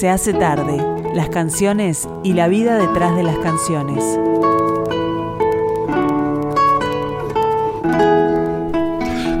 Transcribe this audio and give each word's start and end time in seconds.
Se 0.00 0.08
hace 0.08 0.32
tarde, 0.32 0.82
las 1.14 1.28
canciones 1.28 2.08
y 2.24 2.32
la 2.32 2.48
vida 2.48 2.78
detrás 2.78 3.14
de 3.16 3.22
las 3.22 3.36
canciones. 3.36 4.02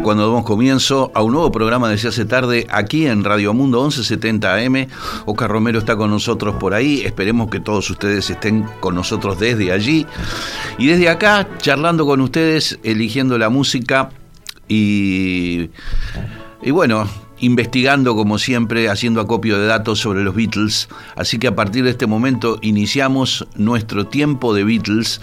cuando 0.02 0.26
damos 0.26 0.44
comienzo 0.44 1.10
a 1.14 1.22
un 1.22 1.32
nuevo 1.32 1.50
programa 1.50 1.88
de 1.88 1.96
Se 1.96 2.08
hace 2.08 2.26
tarde 2.26 2.66
aquí 2.68 3.06
en 3.06 3.24
Radio 3.24 3.54
Mundo 3.54 3.80
1170 3.80 4.54
AM. 4.54 4.86
Oscar 5.24 5.50
Romero 5.50 5.78
está 5.78 5.96
con 5.96 6.10
nosotros 6.10 6.56
por 6.56 6.74
ahí. 6.74 7.00
Esperemos 7.06 7.48
que 7.48 7.60
todos 7.60 7.88
ustedes 7.88 8.28
estén 8.28 8.64
con 8.80 8.94
nosotros 8.94 9.38
desde 9.38 9.72
allí. 9.72 10.06
Y 10.76 10.88
desde 10.88 11.08
acá, 11.08 11.48
charlando 11.56 12.04
con 12.04 12.20
ustedes, 12.20 12.78
eligiendo 12.82 13.38
la 13.38 13.48
música 13.48 14.10
y, 14.68 15.70
y 16.60 16.70
bueno, 16.70 17.08
investigando 17.40 18.14
como 18.14 18.38
siempre, 18.38 18.88
haciendo 18.88 19.20
acopio 19.20 19.58
de 19.58 19.66
datos 19.66 19.98
sobre 19.98 20.22
los 20.22 20.34
Beatles. 20.34 20.88
Así 21.16 21.38
que 21.38 21.48
a 21.48 21.54
partir 21.54 21.84
de 21.84 21.90
este 21.90 22.06
momento 22.06 22.58
iniciamos 22.62 23.46
nuestro 23.56 24.06
tiempo 24.06 24.54
de 24.54 24.64
Beatles. 24.64 25.20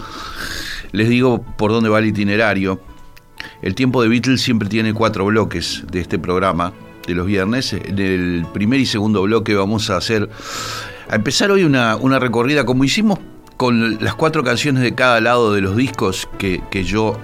Les 0.92 1.08
digo 1.08 1.42
por 1.56 1.70
dónde 1.70 1.88
va 1.88 1.98
el 1.98 2.06
itinerario. 2.06 2.80
El 3.62 3.74
tiempo 3.74 4.02
de 4.02 4.08
Beatles 4.08 4.40
siempre 4.40 4.68
tiene 4.68 4.94
cuatro 4.94 5.24
bloques 5.26 5.84
de 5.90 6.00
este 6.00 6.18
programa 6.18 6.72
de 7.06 7.14
los 7.14 7.26
viernes. 7.26 7.72
En 7.72 7.98
el 7.98 8.46
primer 8.52 8.80
y 8.80 8.86
segundo 8.86 9.22
bloque 9.22 9.54
vamos 9.54 9.90
a 9.90 9.96
hacer, 9.96 10.28
a 11.08 11.16
empezar 11.16 11.50
hoy 11.50 11.64
una, 11.64 11.96
una 11.96 12.18
recorrida 12.18 12.64
como 12.64 12.84
hicimos 12.84 13.18
con 13.56 14.02
las 14.02 14.14
cuatro 14.14 14.44
canciones 14.44 14.82
de 14.82 14.94
cada 14.94 15.20
lado 15.20 15.52
de 15.52 15.60
los 15.60 15.76
discos 15.76 16.28
que, 16.38 16.62
que 16.70 16.84
yo 16.84 17.18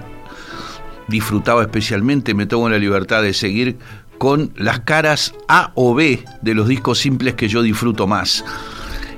disfrutaba 1.08 1.62
especialmente. 1.62 2.34
Me 2.34 2.46
tomo 2.46 2.68
la 2.68 2.78
libertad 2.78 3.22
de 3.22 3.32
seguir 3.32 3.78
con 4.18 4.52
las 4.56 4.80
caras 4.80 5.34
A 5.48 5.72
o 5.74 5.94
B 5.94 6.24
de 6.42 6.54
los 6.54 6.68
discos 6.68 6.98
simples 6.98 7.34
que 7.34 7.48
yo 7.48 7.62
disfruto 7.62 8.06
más. 8.06 8.44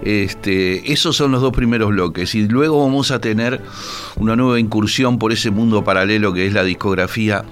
Este, 0.02 0.92
esos 0.92 1.16
son 1.16 1.32
los 1.32 1.40
dos 1.40 1.52
primeros 1.52 1.88
bloques 1.90 2.34
y 2.34 2.46
luego 2.46 2.84
vamos 2.84 3.10
a 3.10 3.20
tener 3.20 3.60
una 4.16 4.36
nueva 4.36 4.60
incursión 4.60 5.18
por 5.18 5.32
ese 5.32 5.50
mundo 5.50 5.84
paralelo 5.84 6.32
que 6.32 6.46
es 6.46 6.52
la 6.52 6.64
discografía. 6.64 7.44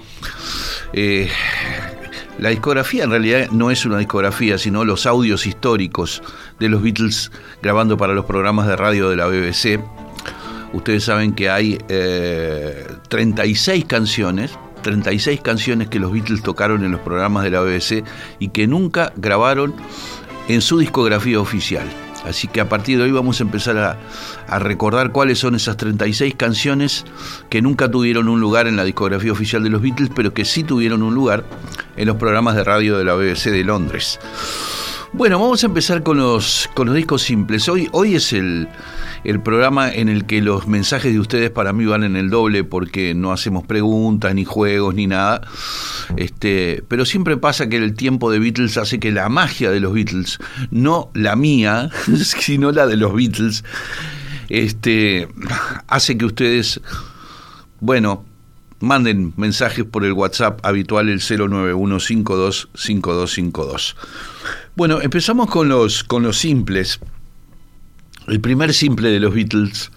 Eh, 0.92 1.28
la 2.38 2.50
discografía 2.50 3.04
en 3.04 3.10
realidad 3.10 3.50
no 3.50 3.70
es 3.70 3.86
una 3.86 3.98
discografía, 3.98 4.58
sino 4.58 4.84
los 4.84 5.06
audios 5.06 5.46
históricos 5.46 6.22
de 6.58 6.68
los 6.68 6.82
Beatles 6.82 7.30
grabando 7.62 7.96
para 7.96 8.12
los 8.12 8.24
programas 8.24 8.66
de 8.66 8.76
radio 8.76 9.08
de 9.08 9.16
la 9.16 9.26
BBC. 9.26 9.80
Ustedes 10.72 11.04
saben 11.04 11.32
que 11.34 11.48
hay 11.48 11.78
36 13.08 13.82
eh, 13.82 13.86
canciones, 13.86 14.58
36 14.84 15.40
canciones 15.40 15.88
que 15.88 15.98
los 15.98 16.12
Beatles 16.12 16.42
tocaron 16.42 16.84
en 16.84 16.92
los 16.92 17.00
programas 17.00 17.42
de 17.42 17.50
la 17.50 17.60
BBC 17.60 18.04
y 18.38 18.48
que 18.48 18.68
nunca 18.68 19.12
grabaron 19.16 19.74
en 20.46 20.60
su 20.60 20.78
discografía 20.78 21.40
oficial. 21.40 21.88
Así 22.24 22.48
que 22.48 22.60
a 22.60 22.68
partir 22.68 22.98
de 22.98 23.04
hoy 23.04 23.10
vamos 23.10 23.40
a 23.40 23.42
empezar 23.42 23.76
a, 24.48 24.58
recordar 24.58 25.10
cuáles 25.10 25.38
son 25.38 25.54
esas 25.54 25.76
36 25.76 26.34
canciones 26.36 27.04
que 27.50 27.60
nunca 27.60 27.90
tuvieron 27.90 28.28
un 28.28 28.40
lugar 28.40 28.66
en 28.66 28.76
la 28.76 28.84
discografía 28.84 29.32
oficial 29.32 29.62
de 29.62 29.70
los 29.70 29.82
Beatles, 29.82 30.10
pero 30.14 30.32
que 30.32 30.44
sí 30.44 30.62
tuvieron 30.62 31.02
un 31.02 31.14
lugar 31.14 31.44
en 31.96 32.06
los 32.06 32.16
programas 32.16 32.54
de 32.54 32.64
radio 32.64 32.96
de 32.96 33.04
la 33.04 33.14
BBC 33.14 33.50
de 33.50 33.64
Londres. 33.64 34.20
Bueno, 35.12 35.38
vamos 35.38 35.62
a 35.62 35.66
empezar 35.66 36.02
con 36.02 36.18
los, 36.18 36.68
con 36.74 36.86
los 36.86 36.96
discos 36.96 37.22
simples. 37.22 37.68
Hoy, 37.68 37.88
hoy 37.92 38.16
es 38.16 38.32
el, 38.32 38.68
el 39.24 39.40
programa 39.40 39.92
en 39.92 40.08
el 40.08 40.26
que 40.26 40.42
los 40.42 40.66
mensajes 40.66 41.12
de 41.12 41.18
ustedes 41.18 41.50
para 41.50 41.72
mí 41.72 41.86
van 41.86 42.04
en 42.04 42.16
el 42.16 42.30
doble 42.30 42.62
porque 42.62 43.14
no 43.14 43.32
hacemos 43.32 43.66
preguntas, 43.66 44.34
ni 44.34 44.44
juegos, 44.44 44.94
ni 44.94 45.06
nada. 45.06 45.40
Este, 46.16 46.84
pero 46.88 47.04
siempre 47.04 47.36
pasa 47.36 47.68
que 47.68 47.76
el 47.76 47.94
tiempo 47.94 48.30
de 48.30 48.38
Beatles 48.38 48.76
hace 48.76 49.00
que 49.00 49.10
la 49.10 49.28
magia 49.28 49.70
de 49.70 49.80
los 49.80 49.94
Beatles, 49.94 50.38
no 50.70 51.10
la 51.14 51.36
mía, 51.36 51.90
sino 52.22 52.70
la 52.70 52.86
de 52.86 52.96
los 52.96 53.14
Beatles, 53.14 53.64
este, 54.48 55.28
hace 55.88 56.18
que 56.18 56.26
ustedes, 56.26 56.80
bueno, 57.80 58.24
manden 58.80 59.32
mensajes 59.36 59.84
por 59.84 60.04
el 60.04 60.12
WhatsApp 60.12 60.58
habitual 60.64 61.08
el 61.08 61.20
091525252. 61.20 63.94
Bueno, 64.76 65.00
empezamos 65.00 65.48
con 65.48 65.68
los, 65.68 66.02
con 66.04 66.22
los 66.22 66.38
simples. 66.38 67.00
El 68.26 68.40
primer 68.40 68.72
simple 68.72 69.10
de 69.10 69.20
los 69.20 69.34
Beatles 69.34 69.90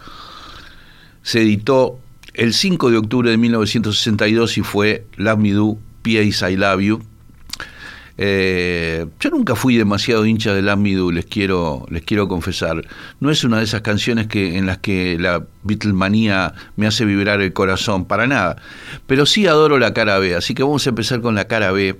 se 1.21 1.41
editó 1.41 1.99
el 2.33 2.53
5 2.53 2.91
de 2.91 2.97
octubre 2.97 3.29
de 3.29 3.37
1962 3.37 4.57
y 4.57 4.61
fue 4.61 5.05
Love 5.15 5.39
Me 5.39 5.51
Do, 5.51 5.77
P.A.S. 6.01 6.51
I 6.51 6.55
Love 6.55 6.81
You. 6.81 7.01
Eh, 8.19 9.05
yo 9.19 9.29
nunca 9.29 9.55
fui 9.55 9.77
demasiado 9.77 10.25
hincha 10.25 10.53
de 10.53 10.61
Love 10.61 10.77
Me 10.77 11.13
les 11.13 11.25
quiero, 11.25 11.85
les 11.89 12.03
quiero 12.03 12.27
confesar. 12.27 12.85
No 13.19 13.31
es 13.31 13.43
una 13.43 13.57
de 13.59 13.63
esas 13.63 13.81
canciones 13.81 14.27
que, 14.27 14.57
en 14.57 14.65
las 14.65 14.79
que 14.79 15.17
la 15.19 15.45
Beatlemanía 15.63 16.53
me 16.75 16.87
hace 16.87 17.05
vibrar 17.05 17.41
el 17.41 17.53
corazón, 17.53 18.05
para 18.05 18.27
nada. 18.27 18.61
Pero 19.05 19.25
sí 19.25 19.47
adoro 19.47 19.79
la 19.79 19.93
cara 19.93 20.19
B, 20.19 20.35
así 20.35 20.53
que 20.53 20.63
vamos 20.63 20.85
a 20.85 20.89
empezar 20.89 21.21
con 21.21 21.35
la 21.35 21.47
cara 21.47 21.71
B. 21.71 21.99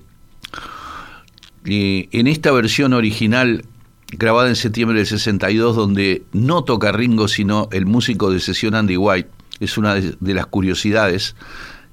Y 1.65 2.09
en 2.11 2.27
esta 2.27 2.51
versión 2.51 2.93
original 2.93 3.63
grabada 4.11 4.49
en 4.49 4.55
septiembre 4.55 4.97
del 4.97 5.07
62, 5.07 5.75
donde 5.75 6.23
no 6.33 6.63
toca 6.63 6.91
Ringo, 6.91 7.27
sino 7.27 7.69
el 7.71 7.85
músico 7.85 8.31
de 8.31 8.39
sesión 8.39 8.75
Andy 8.75 8.97
White. 8.97 9.29
Es 9.59 9.77
una 9.77 9.95
de, 9.95 10.33
las 10.33 10.45
curiosidades 10.47 11.35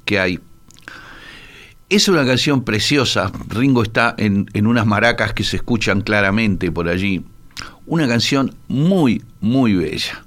que 0.04 0.18
hay. 0.18 0.40
Es 1.88 2.08
una 2.08 2.24
canción 2.24 2.64
preciosa. 2.64 3.32
Ringo 3.48 3.82
está 3.82 4.14
en, 4.18 4.46
en 4.52 4.66
unas 4.66 4.86
maracas 4.86 5.32
que 5.32 5.44
se 5.44 5.56
escuchan 5.56 6.02
claramente 6.02 6.70
por 6.70 6.88
allí. 6.88 7.24
Una 7.86 8.06
canción 8.08 8.54
muy, 8.68 9.22
muy 9.40 9.74
bella. 9.74 10.24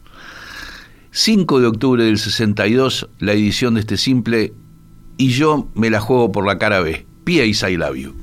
5 1.12 1.60
de 1.62 1.68
octubre 1.68 2.04
del 2.04 2.20
62, 2.20 3.10
la 3.20 3.34
edición 3.34 3.74
de 3.74 3.80
este 3.80 3.98
simple, 3.98 4.54
y 5.18 5.30
yo 5.30 5.68
me 5.74 5.90
la 5.90 6.00
juego 6.00 6.32
por 6.32 6.46
la 6.46 6.60
cara 6.60 6.80
B. 6.82 7.08
Love 7.26 7.96
You. 7.96 8.16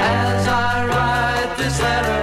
I 0.00 0.86
love 0.88 2.08
you. 2.08 2.17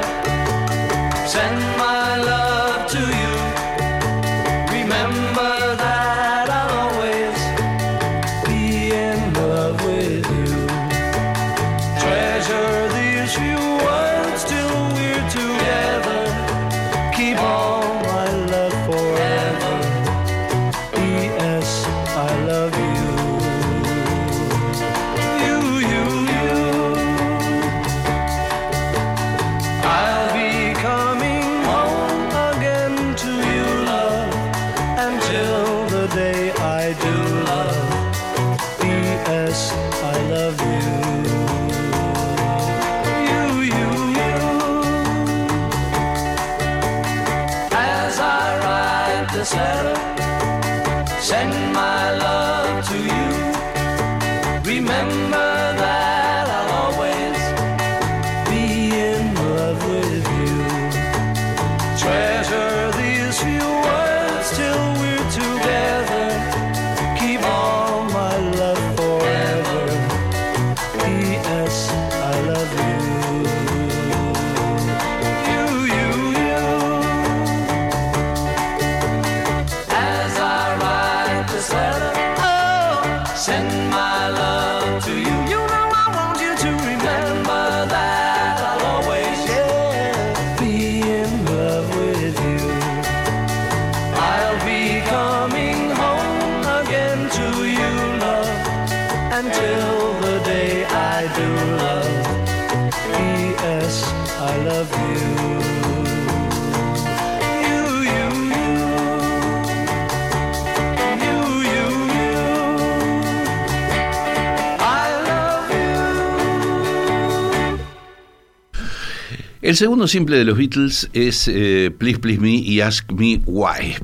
El 119.76 119.80
segundo 119.80 120.08
simple 120.08 120.38
de 120.38 120.46
los 120.46 120.58
Beatles 120.58 121.10
es 121.12 121.50
eh, 121.50 121.94
Please 121.98 122.18
Please 122.20 122.40
Me 122.40 122.52
y 122.52 122.80
Ask 122.80 123.12
Me 123.12 123.42
Why. 123.46 123.96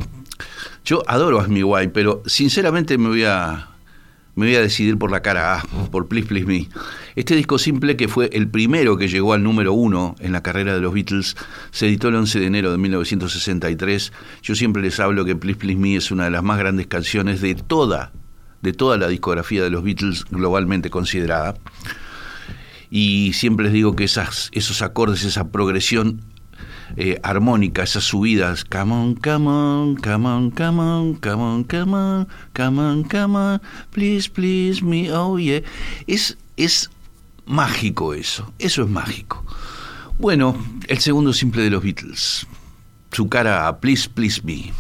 Yo 0.84 1.02
adoro 1.08 1.40
Ask 1.40 1.48
Me 1.48 1.64
Why, 1.64 1.88
pero 1.88 2.22
sinceramente 2.26 2.98
me 2.98 3.08
voy 3.08 3.24
a, 3.24 3.70
me 4.36 4.48
voy 4.48 4.56
a 4.58 4.62
decidir 4.62 4.98
por 4.98 5.12
la 5.12 5.22
cara 5.22 5.60
A, 5.60 5.64
por 5.90 6.10
Please 6.10 6.28
Please 6.28 6.46
Me. 6.46 6.68
Este 7.16 7.38
disco 7.38 7.58
simple, 7.58 7.96
que 7.96 8.10
fue 8.10 8.30
el 8.34 8.50
primero 8.50 8.98
que 8.98 9.08
llegó 9.08 9.32
al 9.32 9.44
número 9.44 9.72
uno 9.72 10.18
en 10.20 10.34
la 10.34 10.44
carrera 10.44 10.74
de 10.74 10.82
los 10.82 10.94
Beatles, 10.94 11.38
se 11.72 11.88
editó 11.88 12.10
el 12.10 12.16
11 12.16 12.42
de 12.42 12.48
enero 12.48 12.74
de 12.74 12.78
1963. 12.78 14.12
Yo 14.42 14.56
siempre 14.56 14.82
les 14.82 15.00
hablo 15.00 15.24
que 15.24 15.38
Please 15.38 15.58
Please 15.58 15.80
Me 15.80 15.96
es 15.96 16.12
una 16.12 16.26
de 16.26 16.32
las 16.32 16.44
más 16.44 16.60
grandes 16.60 16.88
canciones 16.88 17.40
de 17.40 17.56
toda, 17.56 18.12
de 18.62 18.74
toda 18.74 18.98
la 18.98 19.08
discografía 19.08 19.64
de 19.64 19.70
los 19.70 19.86
Beatles 19.86 20.26
globalmente 20.30 20.90
considerada 20.90 21.56
y 22.92 23.32
siempre 23.34 23.66
les 23.66 23.74
digo 23.74 23.96
que 23.96 24.04
esas, 24.04 24.52
esos 24.54 24.82
acordes, 24.82 25.24
esa 25.24 25.50
progresión 25.50 26.22
eh, 26.98 27.20
armónica, 27.24 27.84
esas 27.84 28.04
subidas, 28.04 28.66
come 28.66 28.94
on, 28.94 29.16
come 29.16 29.48
on, 29.48 29.96
come 29.96 30.28
on, 30.28 30.52
come 30.52 30.82
on, 30.82 31.16
come 31.16 31.42
on, 31.42 31.64
come 31.64 31.94
on, 31.96 32.28
come 32.54 32.82
on, 32.82 33.04
come 33.06 33.38
on, 33.38 33.62
please, 33.92 34.30
please 34.30 34.84
me, 34.84 35.10
oh 35.10 35.40
yeah, 35.40 35.62
es, 36.06 36.38
es 36.58 36.92
mágico 37.46 38.14
eso, 38.14 38.54
eso 38.60 38.84
es 38.84 38.90
mágico. 38.90 39.44
Bueno, 40.20 40.56
el 40.88 41.00
segundo 41.00 41.32
simple 41.32 41.64
de 41.64 41.70
los 41.70 41.82
Beatles, 41.82 42.46
su 43.12 43.30
cara 43.30 43.68
a 43.68 43.80
Please, 43.80 44.10
Please 44.10 44.42
Me. 44.44 44.72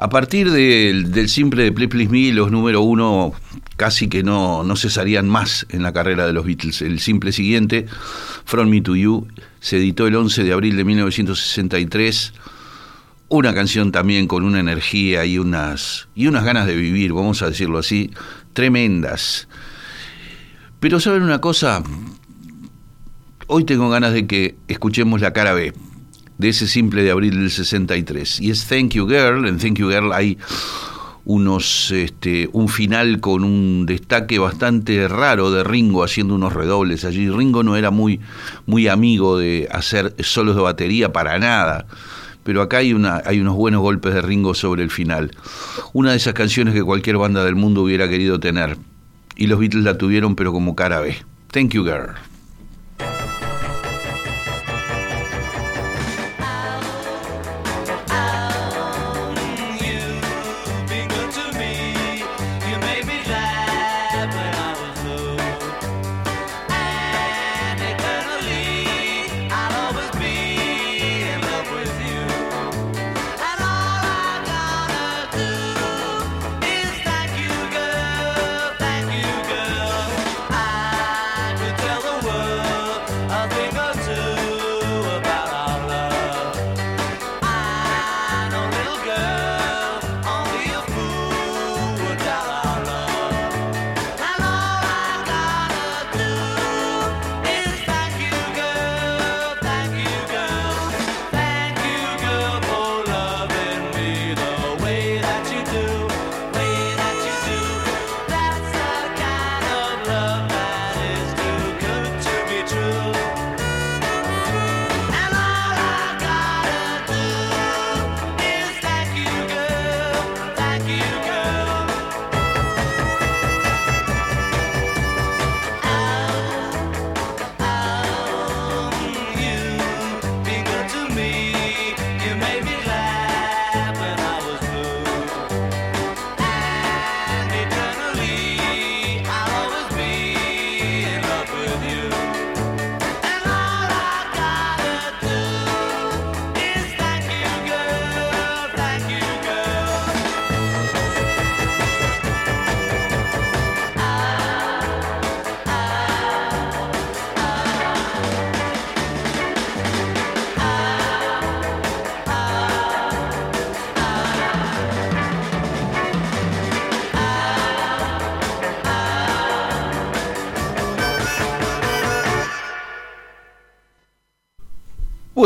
A 0.00 0.08
partir 0.08 0.52
del, 0.52 1.28
simple 1.28 1.64
de 1.64 1.72
Please 1.72 1.88
Please 1.88 2.08
Me, 2.08 2.32
los 2.32 2.52
número 2.52 2.82
uno 2.82 3.32
casi 3.76 4.06
que 4.06 4.22
no, 4.22 4.62
no 4.62 4.76
cesarían 4.76 5.28
más 5.28 5.66
en 5.70 5.82
la 5.82 5.92
carrera 5.92 6.24
de 6.24 6.32
los 6.32 6.46
Beatles. 6.46 6.82
El 6.82 7.00
simple 7.00 7.32
siguiente, 7.32 7.84
From 8.44 8.68
Me 8.68 8.80
to 8.80 8.94
You, 8.94 9.26
se 9.58 9.78
editó 9.78 10.06
el 10.06 10.14
11 10.14 10.44
de 10.44 10.52
abril 10.52 10.76
de 10.76 10.84
1963. 10.84 12.32
Una 13.26 13.52
canción 13.52 13.90
también 13.90 14.28
con 14.28 14.44
una 14.44 14.60
energía 14.60 15.24
y 15.24 15.36
unas, 15.36 16.08
y 16.14 16.28
unas 16.28 16.44
ganas 16.44 16.68
de 16.68 16.76
vivir, 16.76 17.12
vamos 17.12 17.42
a 17.42 17.48
decirlo 17.48 17.78
así, 17.78 18.12
tremendas. 18.52 19.48
Pero 20.78 21.00
¿saben 21.00 21.24
una 21.24 21.40
cosa? 21.40 21.82
Hoy 23.48 23.64
tengo 23.64 23.90
ganas 23.90 24.12
de 24.12 24.28
que 24.28 24.54
escuchemos 24.68 25.20
la 25.20 25.32
cara 25.32 25.54
B 25.54 25.72
de 26.38 26.48
ese 26.48 26.66
simple 26.66 27.02
de 27.02 27.10
abril 27.10 27.38
del 27.38 27.50
63. 27.50 28.40
Y 28.40 28.50
es 28.50 28.66
Thank 28.66 28.92
You 28.92 29.06
Girl. 29.06 29.46
En 29.46 29.58
Thank 29.58 29.78
You 29.78 29.90
Girl 29.90 30.12
hay 30.12 30.38
unos 31.24 31.90
este, 31.90 32.48
un 32.52 32.68
final 32.68 33.20
con 33.20 33.44
un 33.44 33.84
destaque 33.84 34.38
bastante 34.38 35.08
raro 35.08 35.50
de 35.50 35.62
Ringo 35.62 36.02
haciendo 36.02 36.34
unos 36.34 36.54
redobles 36.54 37.04
allí. 37.04 37.28
Ringo 37.28 37.62
no 37.62 37.76
era 37.76 37.90
muy, 37.90 38.20
muy 38.64 38.88
amigo 38.88 39.36
de 39.36 39.68
hacer 39.70 40.14
solos 40.20 40.56
de 40.56 40.62
batería 40.62 41.12
para 41.12 41.38
nada. 41.38 41.86
Pero 42.44 42.62
acá 42.62 42.78
hay, 42.78 42.94
una, 42.94 43.20
hay 43.26 43.40
unos 43.40 43.56
buenos 43.56 43.82
golpes 43.82 44.14
de 44.14 44.22
Ringo 44.22 44.54
sobre 44.54 44.82
el 44.82 44.90
final. 44.90 45.32
Una 45.92 46.12
de 46.12 46.16
esas 46.16 46.32
canciones 46.32 46.72
que 46.72 46.82
cualquier 46.82 47.18
banda 47.18 47.44
del 47.44 47.56
mundo 47.56 47.82
hubiera 47.82 48.08
querido 48.08 48.40
tener. 48.40 48.78
Y 49.36 49.48
los 49.48 49.58
Beatles 49.58 49.84
la 49.84 49.98
tuvieron, 49.98 50.34
pero 50.34 50.50
como 50.52 50.74
cara 50.74 51.00
B. 51.00 51.14
Thank 51.52 51.72
you, 51.72 51.84
girl. 51.84 52.27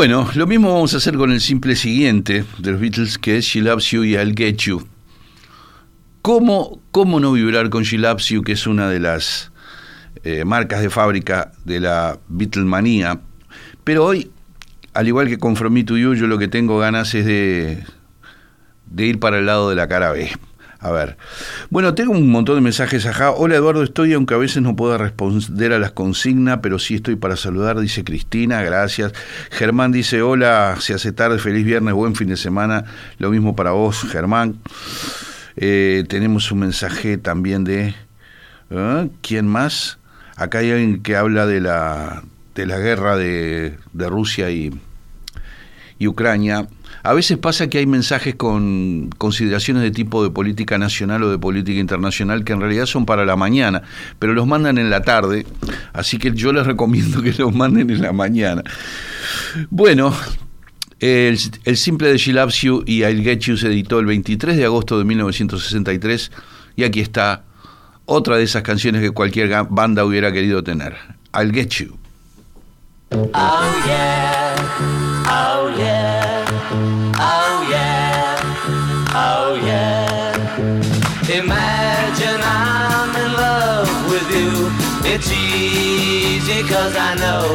Bueno, 0.03 0.29
lo 0.35 0.47
mismo 0.47 0.73
vamos 0.73 0.93
a 0.93 0.97
hacer 0.97 1.15
con 1.15 1.31
el 1.31 1.39
simple 1.39 1.77
siguiente 1.77 2.43
de 2.57 2.71
los 2.71 2.81
Beatles, 2.81 3.17
que 3.17 3.37
es 3.37 3.45
She 3.45 3.61
Loves 3.61 3.85
You 3.91 4.03
y 4.03 4.15
I'll 4.15 4.35
Get 4.35 4.57
You. 4.57 4.85
¿Cómo, 6.21 6.81
cómo 6.91 7.21
no 7.21 7.31
vibrar 7.31 7.69
con 7.69 7.83
She 7.83 7.97
Loves 7.97 8.25
You, 8.25 8.43
que 8.43 8.51
es 8.51 8.67
una 8.67 8.89
de 8.89 8.99
las 8.99 9.53
eh, 10.25 10.43
marcas 10.43 10.81
de 10.81 10.89
fábrica 10.89 11.53
de 11.63 11.79
la 11.79 12.19
Beatlemanía? 12.27 13.21
Pero 13.85 14.03
hoy, 14.03 14.29
al 14.93 15.07
igual 15.07 15.29
que 15.29 15.37
con 15.37 15.55
From 15.55 15.71
Me 15.71 15.85
to 15.85 15.95
You, 15.95 16.15
yo 16.15 16.27
lo 16.27 16.37
que 16.37 16.49
tengo 16.49 16.79
ganas 16.79 17.15
es 17.15 17.25
de, 17.25 17.85
de 18.87 19.05
ir 19.05 19.19
para 19.19 19.39
el 19.39 19.45
lado 19.45 19.69
de 19.69 19.77
la 19.77 19.87
cara 19.87 20.11
B. 20.11 20.29
A 20.83 20.91
ver. 20.91 21.15
Bueno, 21.69 21.95
tengo 21.95 22.11
un 22.11 22.29
montón 22.29 22.55
de 22.55 22.61
mensajes 22.61 23.05
acá. 23.05 23.31
Hola 23.31 23.55
Eduardo, 23.55 23.83
estoy, 23.83 24.11
aunque 24.11 24.33
a 24.33 24.37
veces 24.37 24.61
no 24.61 24.75
pueda 24.75 24.97
responder 24.97 25.71
a 25.71 25.79
las 25.79 25.93
consignas, 25.93 26.59
pero 26.61 26.77
sí 26.77 26.95
estoy 26.95 27.15
para 27.15 27.37
saludar, 27.37 27.79
dice 27.79 28.03
Cristina, 28.03 28.61
gracias. 28.61 29.13
Germán 29.49 29.93
dice, 29.93 30.21
hola, 30.21 30.75
se 30.79 30.93
hace 30.93 31.13
tarde, 31.13 31.39
feliz 31.39 31.63
viernes, 31.63 31.93
buen 31.93 32.15
fin 32.15 32.27
de 32.27 32.35
semana. 32.35 32.83
Lo 33.17 33.31
mismo 33.31 33.55
para 33.55 33.71
vos, 33.71 34.03
Germán. 34.11 34.59
Eh, 35.55 36.03
tenemos 36.09 36.51
un 36.51 36.59
mensaje 36.59 37.17
también 37.17 37.63
de... 37.63 37.95
¿eh? 38.69 39.09
¿Quién 39.21 39.47
más? 39.47 39.99
Acá 40.35 40.57
hay 40.57 40.71
alguien 40.71 41.01
que 41.01 41.15
habla 41.15 41.45
de 41.45 41.61
la, 41.61 42.23
de 42.55 42.65
la 42.65 42.77
guerra 42.77 43.15
de, 43.15 43.77
de 43.93 44.09
Rusia 44.09 44.51
y, 44.51 44.73
Ucrania. 46.07 46.67
A 47.03 47.13
veces 47.13 47.37
pasa 47.37 47.67
que 47.67 47.79
hay 47.79 47.85
mensajes 47.85 48.35
con 48.35 49.09
consideraciones 49.17 49.83
de 49.83 49.91
tipo 49.91 50.23
de 50.23 50.29
política 50.29 50.77
nacional 50.77 51.23
o 51.23 51.31
de 51.31 51.37
política 51.37 51.79
internacional 51.79 52.43
que 52.43 52.53
en 52.53 52.61
realidad 52.61 52.85
son 52.85 53.05
para 53.05 53.25
la 53.25 53.35
mañana, 53.35 53.81
pero 54.19 54.33
los 54.33 54.47
mandan 54.47 54.77
en 54.77 54.89
la 54.89 55.01
tarde, 55.01 55.45
así 55.91 56.17
que 56.17 56.31
yo 56.31 56.53
les 56.53 56.65
recomiendo 56.67 57.21
que 57.21 57.33
los 57.33 57.53
manden 57.53 57.89
en 57.89 58.01
la 58.01 58.13
mañana. 58.13 58.63
Bueno, 59.69 60.13
el, 60.99 61.37
simple 61.75 62.09
de 62.09 62.17
She 62.17 62.33
y 62.85 63.03
I'll 63.03 63.23
Get 63.23 63.39
You 63.39 63.57
se 63.57 63.67
editó 63.67 63.99
el 63.99 64.05
23 64.05 64.55
de 64.55 64.65
agosto 64.65 64.97
de 64.97 65.03
1963 65.03 66.31
y 66.75 66.83
aquí 66.83 67.01
está 67.01 67.43
otra 68.05 68.37
de 68.37 68.43
esas 68.43 68.63
canciones 68.63 69.01
que 69.01 69.11
cualquier 69.11 69.65
banda 69.69 70.05
hubiera 70.05 70.31
querido 70.31 70.63
tener. 70.63 70.95
I'll 71.33 71.51
Get 71.51 71.69
You. 71.69 71.97
Oh 73.33 73.83
yeah, 73.85 75.12
cause 86.83 86.97
I 86.97 87.15
know. 87.23 87.45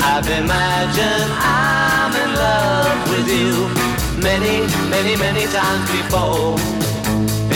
I've 0.00 0.28
imagined 0.42 1.30
I'm 1.44 2.12
in 2.24 2.30
love 2.44 2.98
with 3.12 3.28
you 3.28 3.52
many, 4.28 4.56
many, 4.88 5.14
many 5.16 5.44
times 5.58 5.86
before. 5.98 6.56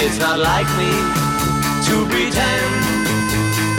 It's 0.03 0.19
not 0.19 0.39
like 0.39 0.69
me 0.81 0.93
to 1.87 1.95
pretend, 2.13 2.73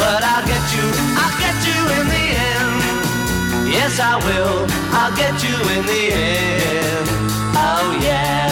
but 0.02 0.20
I'll 0.32 0.46
get 0.54 0.66
you, 0.76 0.86
I'll 1.22 1.38
get 1.46 1.58
you 1.70 1.80
in 1.98 2.06
the 2.16 2.26
end. 2.50 2.74
Yes, 3.76 3.94
I 4.00 4.16
will, 4.26 4.60
I'll 5.00 5.16
get 5.24 5.36
you 5.46 5.58
in 5.76 5.84
the 5.92 6.04
end. 6.34 7.08
Oh 7.68 7.88
yeah, 8.10 8.50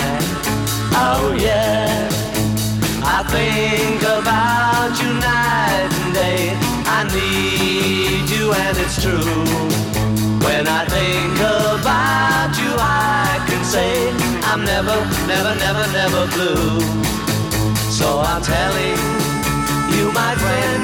oh 1.05 1.25
yeah. 1.47 2.09
I 3.15 3.17
think 3.33 4.01
about 4.03 4.93
you 5.01 5.09
night 5.25 5.89
and 6.01 6.13
day. 6.13 6.66
I 6.89 7.03
need 7.03 8.29
you 8.31 8.53
and 8.53 8.77
it's 8.77 9.01
true. 9.01 9.43
When 10.39 10.67
I 10.67 10.85
think 10.87 11.35
about 11.35 12.55
you, 12.55 12.71
I 12.79 13.43
can 13.47 13.63
say 13.65 13.91
I'm 14.47 14.63
never, 14.63 14.95
never, 15.27 15.53
never, 15.59 15.85
never 15.91 16.23
blue. 16.31 16.79
So 17.91 18.19
I'm 18.19 18.41
telling 18.41 18.97
you, 19.95 20.11
my 20.15 20.33
friend, 20.39 20.83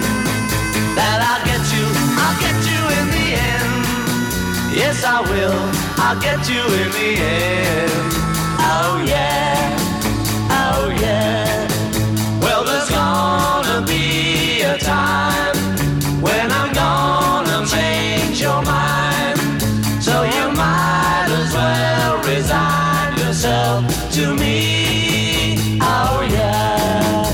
that 0.99 1.19
I'll 1.23 1.43
get 1.47 1.63
you, 1.71 1.85
I'll 2.19 2.37
get 2.43 2.59
you 2.67 2.81
in 2.99 3.05
the 3.15 3.27
end. 3.39 4.75
Yes, 4.75 5.05
I 5.05 5.21
will, 5.21 5.61
I'll 6.03 6.19
get 6.19 6.41
you 6.51 6.63
in 6.83 6.89
the 6.99 7.11
end. 7.23 7.91
Oh 8.59 9.01
yeah, 9.07 9.55
oh 10.51 10.93
yeah. 10.99 11.67
Well, 12.41 12.65
there's 12.65 12.89
gonna 12.89 13.87
be 13.87 14.63
a 14.63 14.77
time 14.77 15.52
when 16.23 16.47
I'm 16.51 16.71
gonna 16.73 17.59
change 17.67 18.39
your 18.41 18.61
mind. 18.63 19.37
So 20.07 20.15
you 20.35 20.45
might 20.63 21.29
as 21.39 21.49
well 21.57 22.11
resign 22.31 23.09
yourself 23.23 23.79
to 24.15 24.33
me. 24.41 25.79
Oh 25.81 26.15
yeah. 26.37 27.27